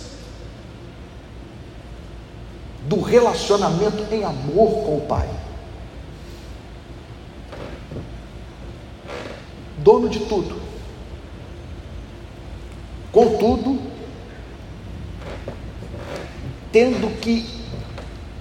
[2.82, 5.28] do relacionamento em amor com o Pai.
[9.78, 10.61] Dono de tudo.
[13.12, 13.78] Contudo,
[16.72, 17.46] tendo que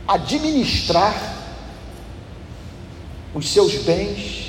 [0.08, 1.14] administrar
[3.34, 4.42] os seus bens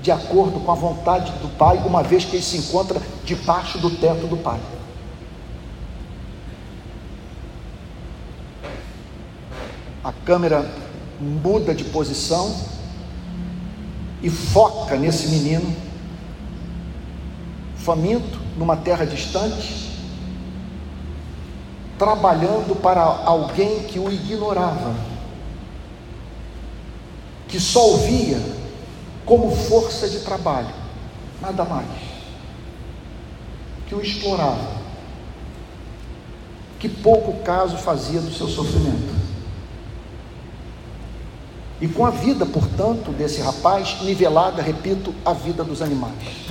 [0.00, 3.90] de acordo com a vontade do Pai, uma vez que ele se encontra debaixo do
[3.90, 4.60] teto do Pai.
[10.02, 10.70] A câmera
[11.20, 12.56] muda de posição
[14.22, 15.76] e foca nesse menino,
[17.76, 19.90] faminto, numa terra distante,
[21.98, 24.94] trabalhando para alguém que o ignorava
[27.48, 28.38] que só ouvia
[29.24, 30.68] como força de trabalho,
[31.40, 31.88] nada mais,
[33.88, 34.68] que o explorava,
[36.78, 39.18] que pouco caso fazia do seu sofrimento.
[41.80, 46.49] E com a vida, portanto, desse rapaz nivelada, repito, a vida dos animais.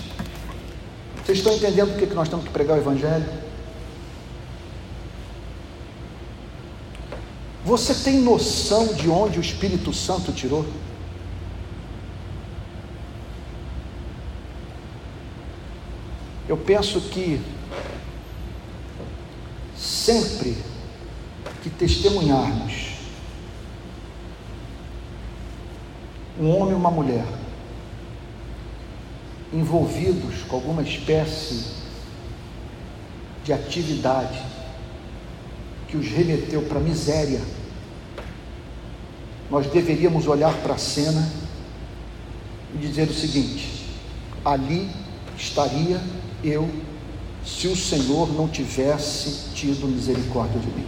[1.30, 3.24] Vocês estão entendendo por que nós temos que pregar o Evangelho?
[7.64, 10.66] Você tem noção de onde o Espírito Santo tirou?
[16.48, 17.40] Eu penso que
[19.78, 20.58] sempre
[21.62, 22.94] que testemunharmos
[26.40, 27.39] um homem e uma mulher
[29.54, 31.66] envolvidos com alguma espécie
[33.44, 34.40] de atividade
[35.88, 37.42] que os remeteu para a miséria,
[39.50, 41.28] nós deveríamos olhar para a cena
[42.74, 43.86] e dizer o seguinte:
[44.46, 44.90] ali
[45.38, 46.00] estaria
[46.44, 46.70] eu
[47.44, 50.88] se o Senhor não tivesse tido misericórdia de mim.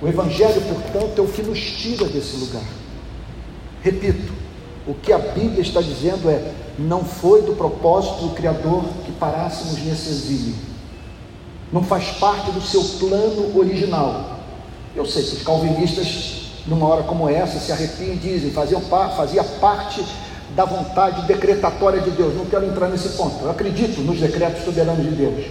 [0.00, 2.66] O Evangelho, portanto, é o que nos tira desse lugar.
[3.82, 4.31] Repito,
[4.86, 9.78] o que a Bíblia está dizendo é: não foi do propósito do Criador que parássemos
[9.84, 10.54] nesse exílio,
[11.72, 14.38] não faz parte do seu plano original.
[14.94, 19.44] Eu sei que os calvinistas, numa hora como essa, se arrepiam e dizem: faziam, fazia
[19.44, 20.04] parte
[20.54, 22.34] da vontade decretatória de Deus.
[22.34, 23.42] Não quero entrar nesse ponto.
[23.42, 25.44] Eu acredito nos decretos soberanos de Deus.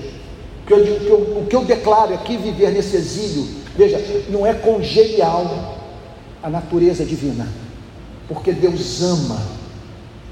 [0.63, 3.99] O que eu, o que eu, o que eu declaro aqui, viver nesse exílio, veja,
[4.29, 5.75] não é congenial
[6.43, 7.47] a natureza divina,
[8.33, 9.41] porque Deus ama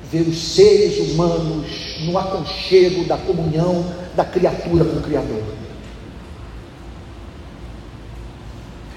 [0.10, 1.68] ver os seres humanos
[2.00, 3.86] no aconchego da comunhão
[4.16, 5.44] da criatura com o Criador.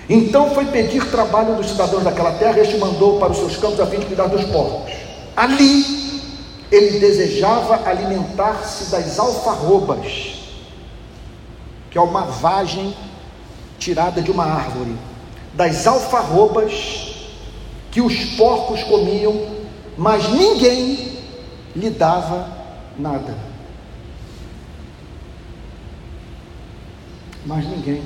[0.09, 3.87] Então foi pedir trabalho dos cidadãos daquela terra, este mandou para os seus campos a
[3.87, 4.93] fim de cuidar dos porcos.
[5.37, 5.85] Ali
[6.71, 10.45] ele desejava alimentar-se das alfarrobas,
[11.91, 12.95] que é uma vagem
[13.81, 14.97] tirada de uma árvore,
[15.55, 17.12] das alfarrobas
[17.93, 19.49] que os porcos comiam,
[19.97, 21.19] mas ninguém
[21.77, 22.49] lhe dava
[22.99, 23.37] nada.
[27.47, 28.03] Mas ninguém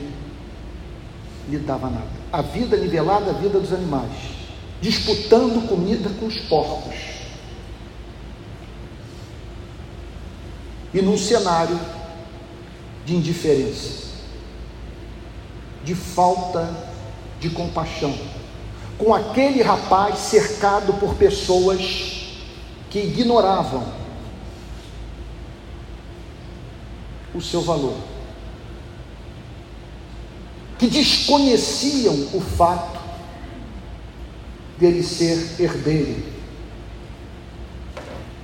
[1.48, 2.10] lhe dava nada.
[2.30, 4.12] A vida nivelada, a vida dos animais,
[4.82, 7.16] disputando comida com os porcos.
[10.96, 11.78] e num cenário
[13.04, 14.06] de indiferença,
[15.84, 16.68] de falta
[17.38, 18.14] de compaixão,
[18.98, 21.80] com aquele rapaz cercado por pessoas
[22.90, 23.86] que ignoravam
[27.34, 27.96] o seu valor,
[30.78, 32.98] que desconheciam o fato
[34.78, 36.22] dele ser herdeiro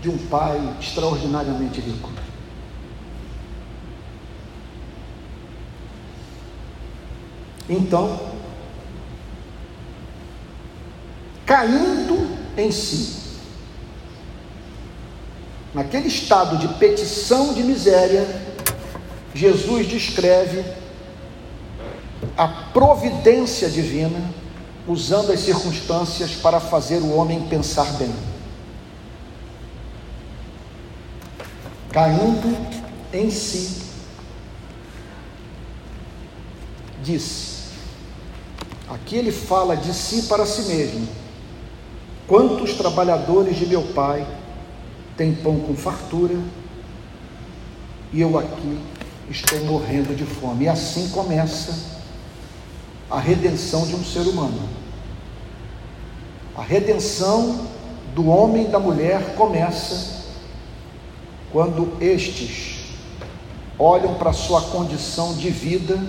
[0.03, 2.11] de um pai extraordinariamente rico.
[7.68, 8.32] Então,
[11.53, 13.14] caindo em si,
[15.74, 18.26] naquele estado de petição de miséria,
[19.34, 20.64] Jesus descreve
[22.38, 24.18] a providência divina
[24.88, 28.14] usando as circunstâncias para fazer o homem pensar bem.
[31.90, 32.57] Caindo
[33.12, 33.82] em si,
[37.03, 37.64] disse:
[38.88, 41.22] aqui ele fala de si para si mesmo.
[42.33, 44.26] Quantos trabalhadores de meu pai
[45.18, 46.41] têm pão com fartura
[48.11, 48.78] e eu aqui
[49.28, 50.64] estou morrendo de fome?
[50.64, 52.01] E assim começa
[53.11, 54.66] a redenção de um ser humano.
[56.57, 57.66] A redenção
[58.14, 60.22] do homem e da mulher começa
[61.53, 62.95] quando estes
[63.78, 66.03] olham para a sua condição de vida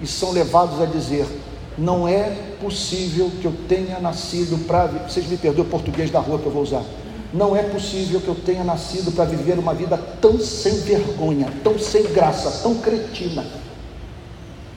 [0.00, 1.26] e são levados a dizer:
[1.78, 4.86] não é possível que eu tenha nascido para.
[4.86, 6.82] Vocês me perdoem o português da rua que eu vou usar.
[7.32, 11.78] Não é possível que eu tenha nascido para viver uma vida tão sem vergonha, tão
[11.78, 13.44] sem graça, tão cretina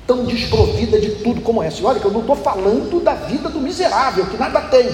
[0.10, 1.80] tão desprovida de tudo como essa.
[1.80, 4.90] E olha que eu não estou falando da vida do miserável, que nada tem.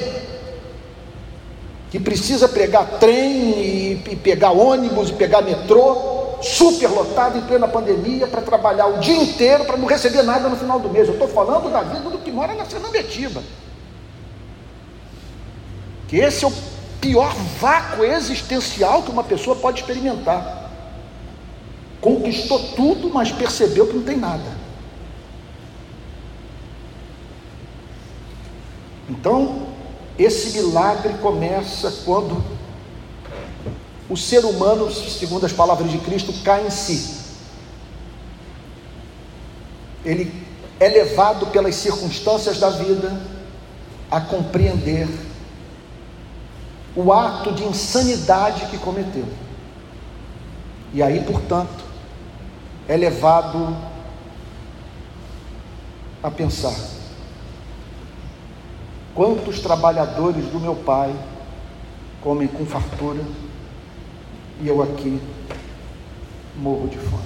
[1.90, 6.15] Que precisa pegar trem e, e pegar ônibus e pegar metrô,
[6.46, 10.56] super lotado em plena pandemia, para trabalhar o dia inteiro, para não receber nada no
[10.56, 11.08] final do mês.
[11.08, 13.42] Eu estou falando da vida do que mora na Senambetiba.
[16.08, 16.54] Que esse é o
[17.02, 20.72] pior vácuo existencial que uma pessoa pode experimentar.
[22.00, 24.66] Conquistou tudo, mas percebeu que não tem nada.
[29.10, 29.68] Então,
[30.18, 32.44] esse milagre começa quando
[34.10, 37.24] o ser humano, segundo as palavras de Cristo, cai em si.
[40.04, 40.32] Ele
[40.80, 43.20] é levado pelas circunstâncias da vida
[44.12, 45.08] a compreender
[46.96, 49.26] o ato de insanidade que cometeu.
[50.94, 51.84] E aí, portanto,
[52.88, 53.76] é levado
[56.22, 56.76] a pensar:
[59.16, 61.16] Quantos trabalhadores do meu pai
[62.22, 63.24] comem com fartura
[64.62, 65.20] e eu aqui
[66.58, 67.24] morro de fome?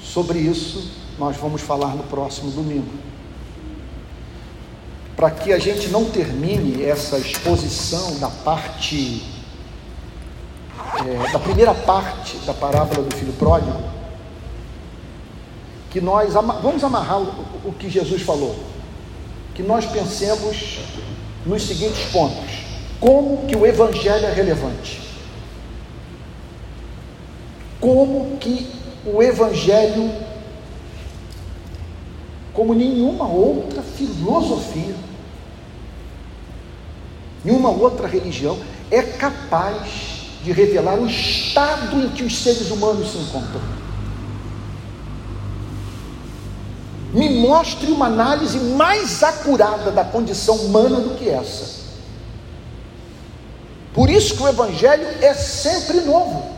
[0.00, 2.92] Sobre isso, nós vamos falar no próximo domingo.
[5.16, 9.22] Para que a gente não termine essa exposição da parte,
[11.06, 13.80] é, da primeira parte da parábola do filho pródigo,
[15.90, 18.74] que nós vamos amarrar o, o que Jesus falou
[19.54, 20.80] que nós pensemos
[21.46, 22.50] nos seguintes pontos:
[23.00, 25.03] como que o evangelho é relevante?
[27.84, 28.66] Como que
[29.04, 30.10] o evangelho,
[32.54, 34.94] como nenhuma outra filosofia,
[37.44, 38.58] nenhuma outra religião
[38.90, 39.82] é capaz
[40.42, 43.60] de revelar o estado em que os seres humanos se encontram.
[47.12, 51.84] me mostre uma análise mais acurada da condição humana do que essa.
[53.92, 56.53] Por isso que o Evangelho é sempre novo.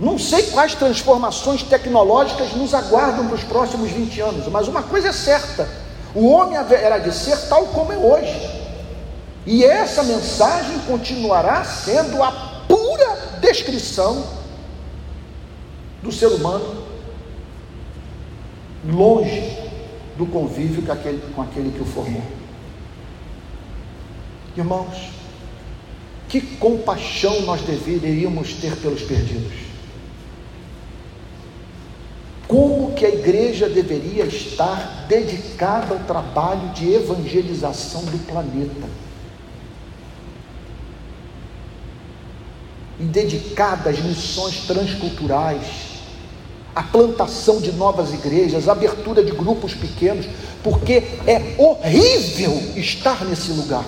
[0.00, 5.08] Não sei quais transformações tecnológicas nos aguardam para os próximos 20 anos, mas uma coisa
[5.08, 5.68] é certa:
[6.14, 8.58] o homem haverá de ser tal como é hoje.
[9.44, 12.30] E essa mensagem continuará sendo a
[12.68, 14.24] pura descrição
[16.02, 16.86] do ser humano
[18.84, 19.56] longe
[20.16, 22.22] do convívio com aquele, com aquele que o formou.
[24.56, 25.10] Irmãos,
[26.28, 29.67] que compaixão nós deveríamos ter pelos perdidos.
[32.48, 38.88] Como que a igreja deveria estar dedicada ao trabalho de evangelização do planeta?
[42.98, 45.66] E dedicada às missões transculturais,
[46.74, 50.26] a plantação de novas igrejas, a abertura de grupos pequenos,
[50.64, 53.84] porque é horrível estar nesse lugar.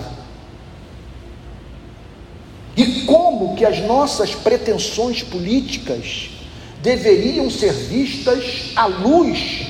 [2.77, 6.40] E como que as nossas pretensões políticas
[6.81, 9.67] deveriam ser vistas à luz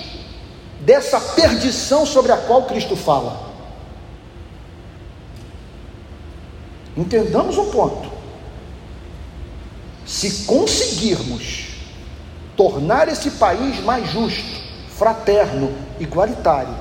[0.79, 3.51] dessa perdição sobre a qual Cristo fala.
[6.95, 8.09] Entendamos um ponto.
[10.05, 11.67] Se conseguirmos
[12.57, 14.61] tornar esse país mais justo,
[14.97, 16.75] fraterno, igualitário,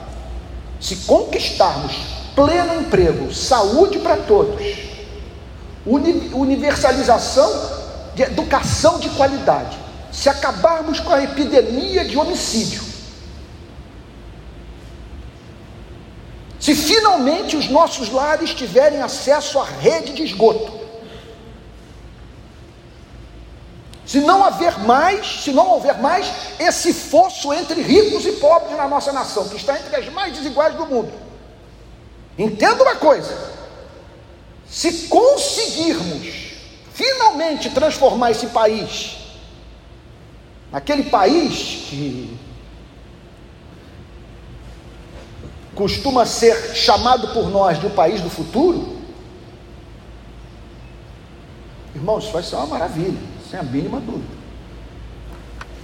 [0.81, 1.95] se conquistarmos
[2.35, 4.63] pleno emprego, saúde para todos,
[5.87, 7.81] universalização
[8.15, 9.79] de educação de qualidade,
[10.13, 12.83] se acabarmos com a epidemia de homicídio,
[16.59, 20.79] se finalmente os nossos lares tiverem acesso à rede de esgoto,
[24.05, 26.27] se não haver mais, se não houver mais
[26.59, 30.75] esse fosso entre ricos e pobres na nossa nação, que está entre as mais desiguais
[30.75, 31.13] do mundo.
[32.37, 33.33] Entenda uma coisa:
[34.69, 36.27] se conseguirmos
[36.93, 39.20] finalmente transformar esse país
[40.73, 42.39] naquele país que
[45.75, 48.99] costuma ser chamado por nós de o país do futuro,
[51.95, 53.19] irmãos, isso vai ser uma maravilha
[53.51, 54.41] sem a mínima dúvida.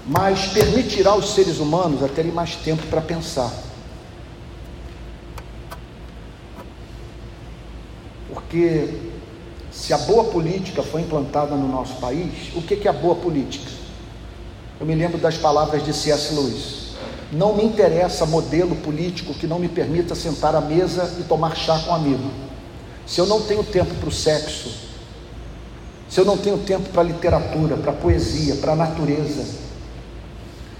[0.07, 3.53] Mas permitirá os seres humanos a terem mais tempo para pensar.
[8.33, 9.01] Porque
[9.73, 13.76] se a boa política foi implantada no nosso país, o que é a boa política?
[14.79, 16.35] Eu me lembro das palavras de C.S.
[16.35, 16.87] Lewis.
[17.33, 21.79] Não me interessa modelo político que não me permita sentar à mesa e tomar chá
[21.79, 22.31] com um amigo.
[23.07, 24.71] Se eu não tenho tempo para o sexo,
[26.09, 29.45] se eu não tenho tempo para literatura, para poesia, para a natureza,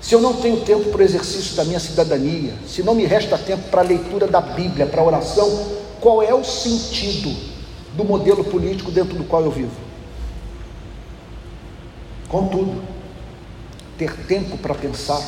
[0.01, 3.37] se eu não tenho tempo para o exercício da minha cidadania, se não me resta
[3.39, 5.67] tempo para a leitura da Bíblia, para a oração,
[6.01, 7.35] qual é o sentido
[7.97, 9.73] do modelo político dentro do qual eu vivo?
[12.29, 12.83] Contudo,
[13.97, 15.23] ter tempo para pensar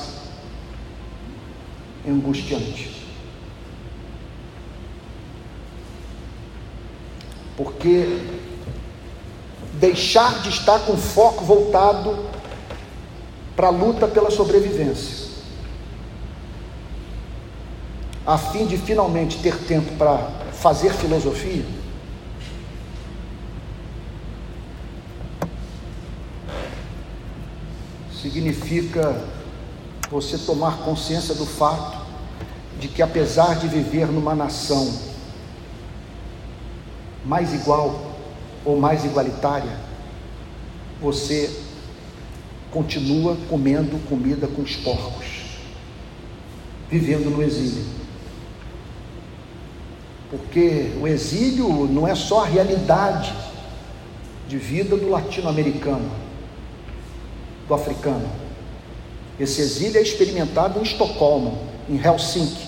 [2.07, 2.97] é angustiante.
[7.57, 8.23] Porque
[9.75, 12.27] deixar de estar com foco voltado
[13.57, 15.29] para a luta pela sobrevivência,
[18.25, 20.19] a fim de finalmente ter tempo para
[20.53, 21.78] fazer filosofia.
[28.21, 29.21] Significa
[30.11, 31.99] você tomar consciência do fato
[32.81, 34.93] de que, apesar de viver numa nação
[37.25, 38.17] mais igual
[38.65, 39.77] ou mais igualitária,
[41.01, 41.51] você
[42.71, 45.27] continua comendo comida com os porcos,
[46.91, 47.85] vivendo no exílio.
[50.31, 53.33] Porque o exílio não é só a realidade
[54.49, 56.11] de vida do latino-americano,
[57.69, 58.29] do africano.
[59.39, 61.59] Esse exílio é experimentado em Estocolmo,
[61.89, 62.67] em Helsinki.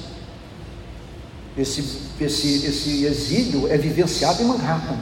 [1.59, 1.81] Esse,
[2.21, 4.99] esse, esse exílio é vivenciado em Manhattan.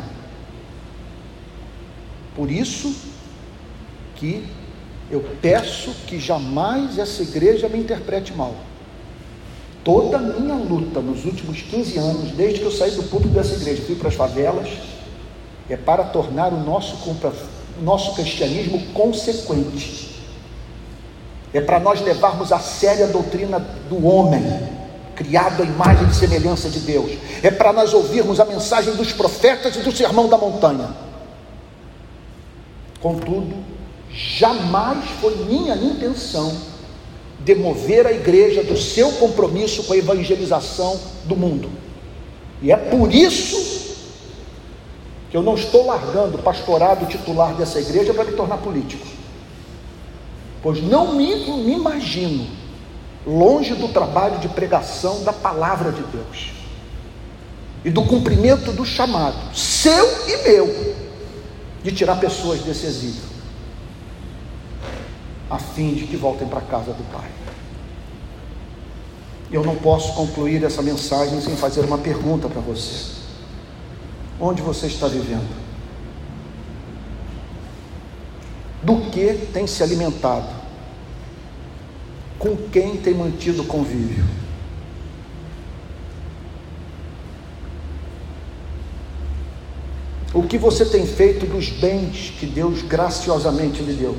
[2.35, 2.95] Por isso
[4.17, 4.45] que
[5.11, 8.55] eu peço que jamais essa igreja me interprete mal.
[9.85, 13.55] Toda a minha luta nos últimos 15 anos, desde que eu saí do público dessa
[13.55, 14.69] igreja, fui para as favelas,
[15.69, 16.97] é para tornar o nosso,
[17.83, 20.09] nosso cristianismo consequente.
[21.53, 23.59] É para nós levarmos a séria doutrina
[23.89, 24.43] do homem,
[25.15, 27.13] criado à imagem e semelhança de Deus.
[27.43, 31.09] É para nós ouvirmos a mensagem dos profetas e do sermão da montanha
[33.01, 33.55] Contudo,
[34.11, 36.53] jamais foi minha intenção
[37.41, 41.71] demover a igreja do seu compromisso com a evangelização do mundo.
[42.61, 43.58] E é por isso
[45.31, 49.07] que eu não estou largando o pastorado titular dessa igreja para me tornar político.
[50.63, 52.47] Pois não me, me imagino
[53.27, 56.53] longe do trabalho de pregação da palavra de Deus
[57.85, 60.97] e do cumprimento do chamado, seu e meu,
[61.83, 63.23] de tirar pessoas desse exílio,
[65.51, 67.31] a fim de que voltem para a casa do Pai.
[69.51, 73.18] Eu não posso concluir essa mensagem sem fazer uma pergunta para você:
[74.41, 75.49] onde você está vivendo?
[78.83, 80.49] Do que tem se alimentado?
[82.39, 84.25] Com quem tem mantido convívio?
[90.33, 94.17] O que você tem feito dos bens que Deus graciosamente lhe deu?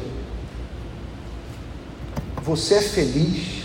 [2.43, 3.63] Você é feliz?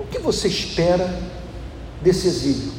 [0.00, 1.22] O que você espera
[2.02, 2.77] desse exílio?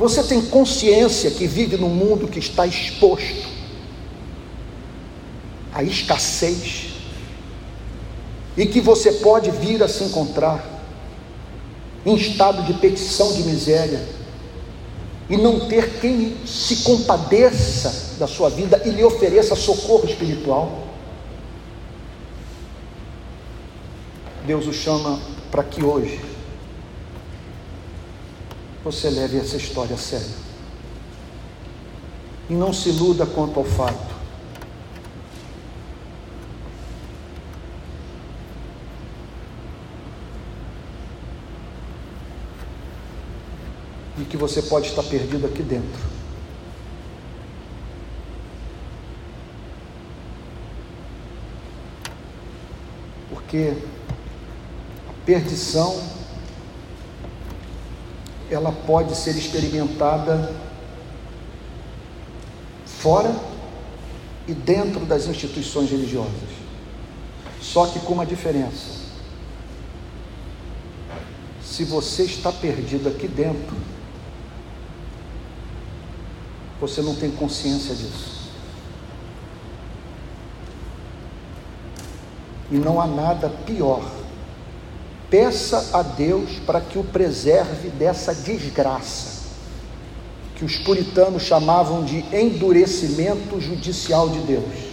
[0.00, 3.46] Você tem consciência que vive num mundo que está exposto
[5.74, 6.94] à escassez
[8.56, 10.64] e que você pode vir a se encontrar
[12.06, 14.18] em estado de petição de miséria?
[15.28, 20.88] e não ter quem se compadeça da sua vida e lhe ofereça socorro espiritual.
[24.44, 25.20] Deus o chama
[25.52, 26.29] para que hoje
[28.82, 30.50] você leve essa história a sério.
[32.48, 34.10] E não se iluda quanto ao fato
[44.16, 46.00] de que você pode estar perdido aqui dentro.
[53.28, 53.76] Porque
[55.08, 56.09] a perdição
[58.50, 60.52] ela pode ser experimentada
[62.84, 63.34] fora
[64.46, 66.50] e dentro das instituições religiosas.
[67.60, 69.00] Só que com uma diferença.
[71.62, 73.76] Se você está perdido aqui dentro,
[76.80, 78.50] você não tem consciência disso.
[82.70, 84.19] E não há nada pior.
[85.30, 89.48] Peça a Deus para que o preserve dessa desgraça,
[90.56, 94.90] que os puritanos chamavam de endurecimento judicial de Deus.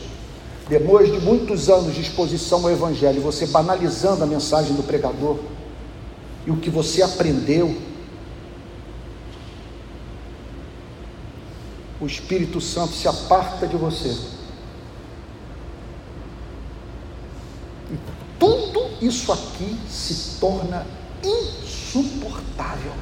[0.70, 5.40] Depois de muitos anos de exposição ao Evangelho, você banalizando a mensagem do pregador,
[6.46, 7.76] e o que você aprendeu,
[12.00, 14.16] o Espírito Santo se aparta de você.
[17.92, 17.98] E
[18.38, 20.86] tudo isso aqui se torna
[21.24, 22.94] insuportável.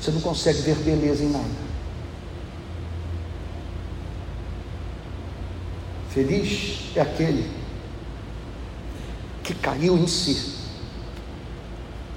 [0.00, 1.68] Você não consegue ver beleza em nada.
[6.10, 7.50] Feliz é aquele
[9.42, 10.54] que caiu em si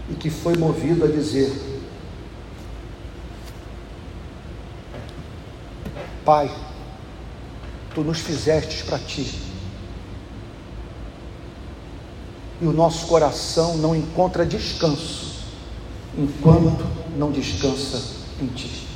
[0.10, 1.52] e que foi movido a dizer:
[6.24, 6.50] Pai,
[7.94, 9.40] tu nos fizestes para ti.
[12.62, 15.32] E o nosso coração não encontra descanso
[16.18, 16.86] enquanto
[17.18, 18.88] não descansa em ti.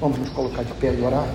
[0.00, 1.26] Vamos nos colocar de pé e orar?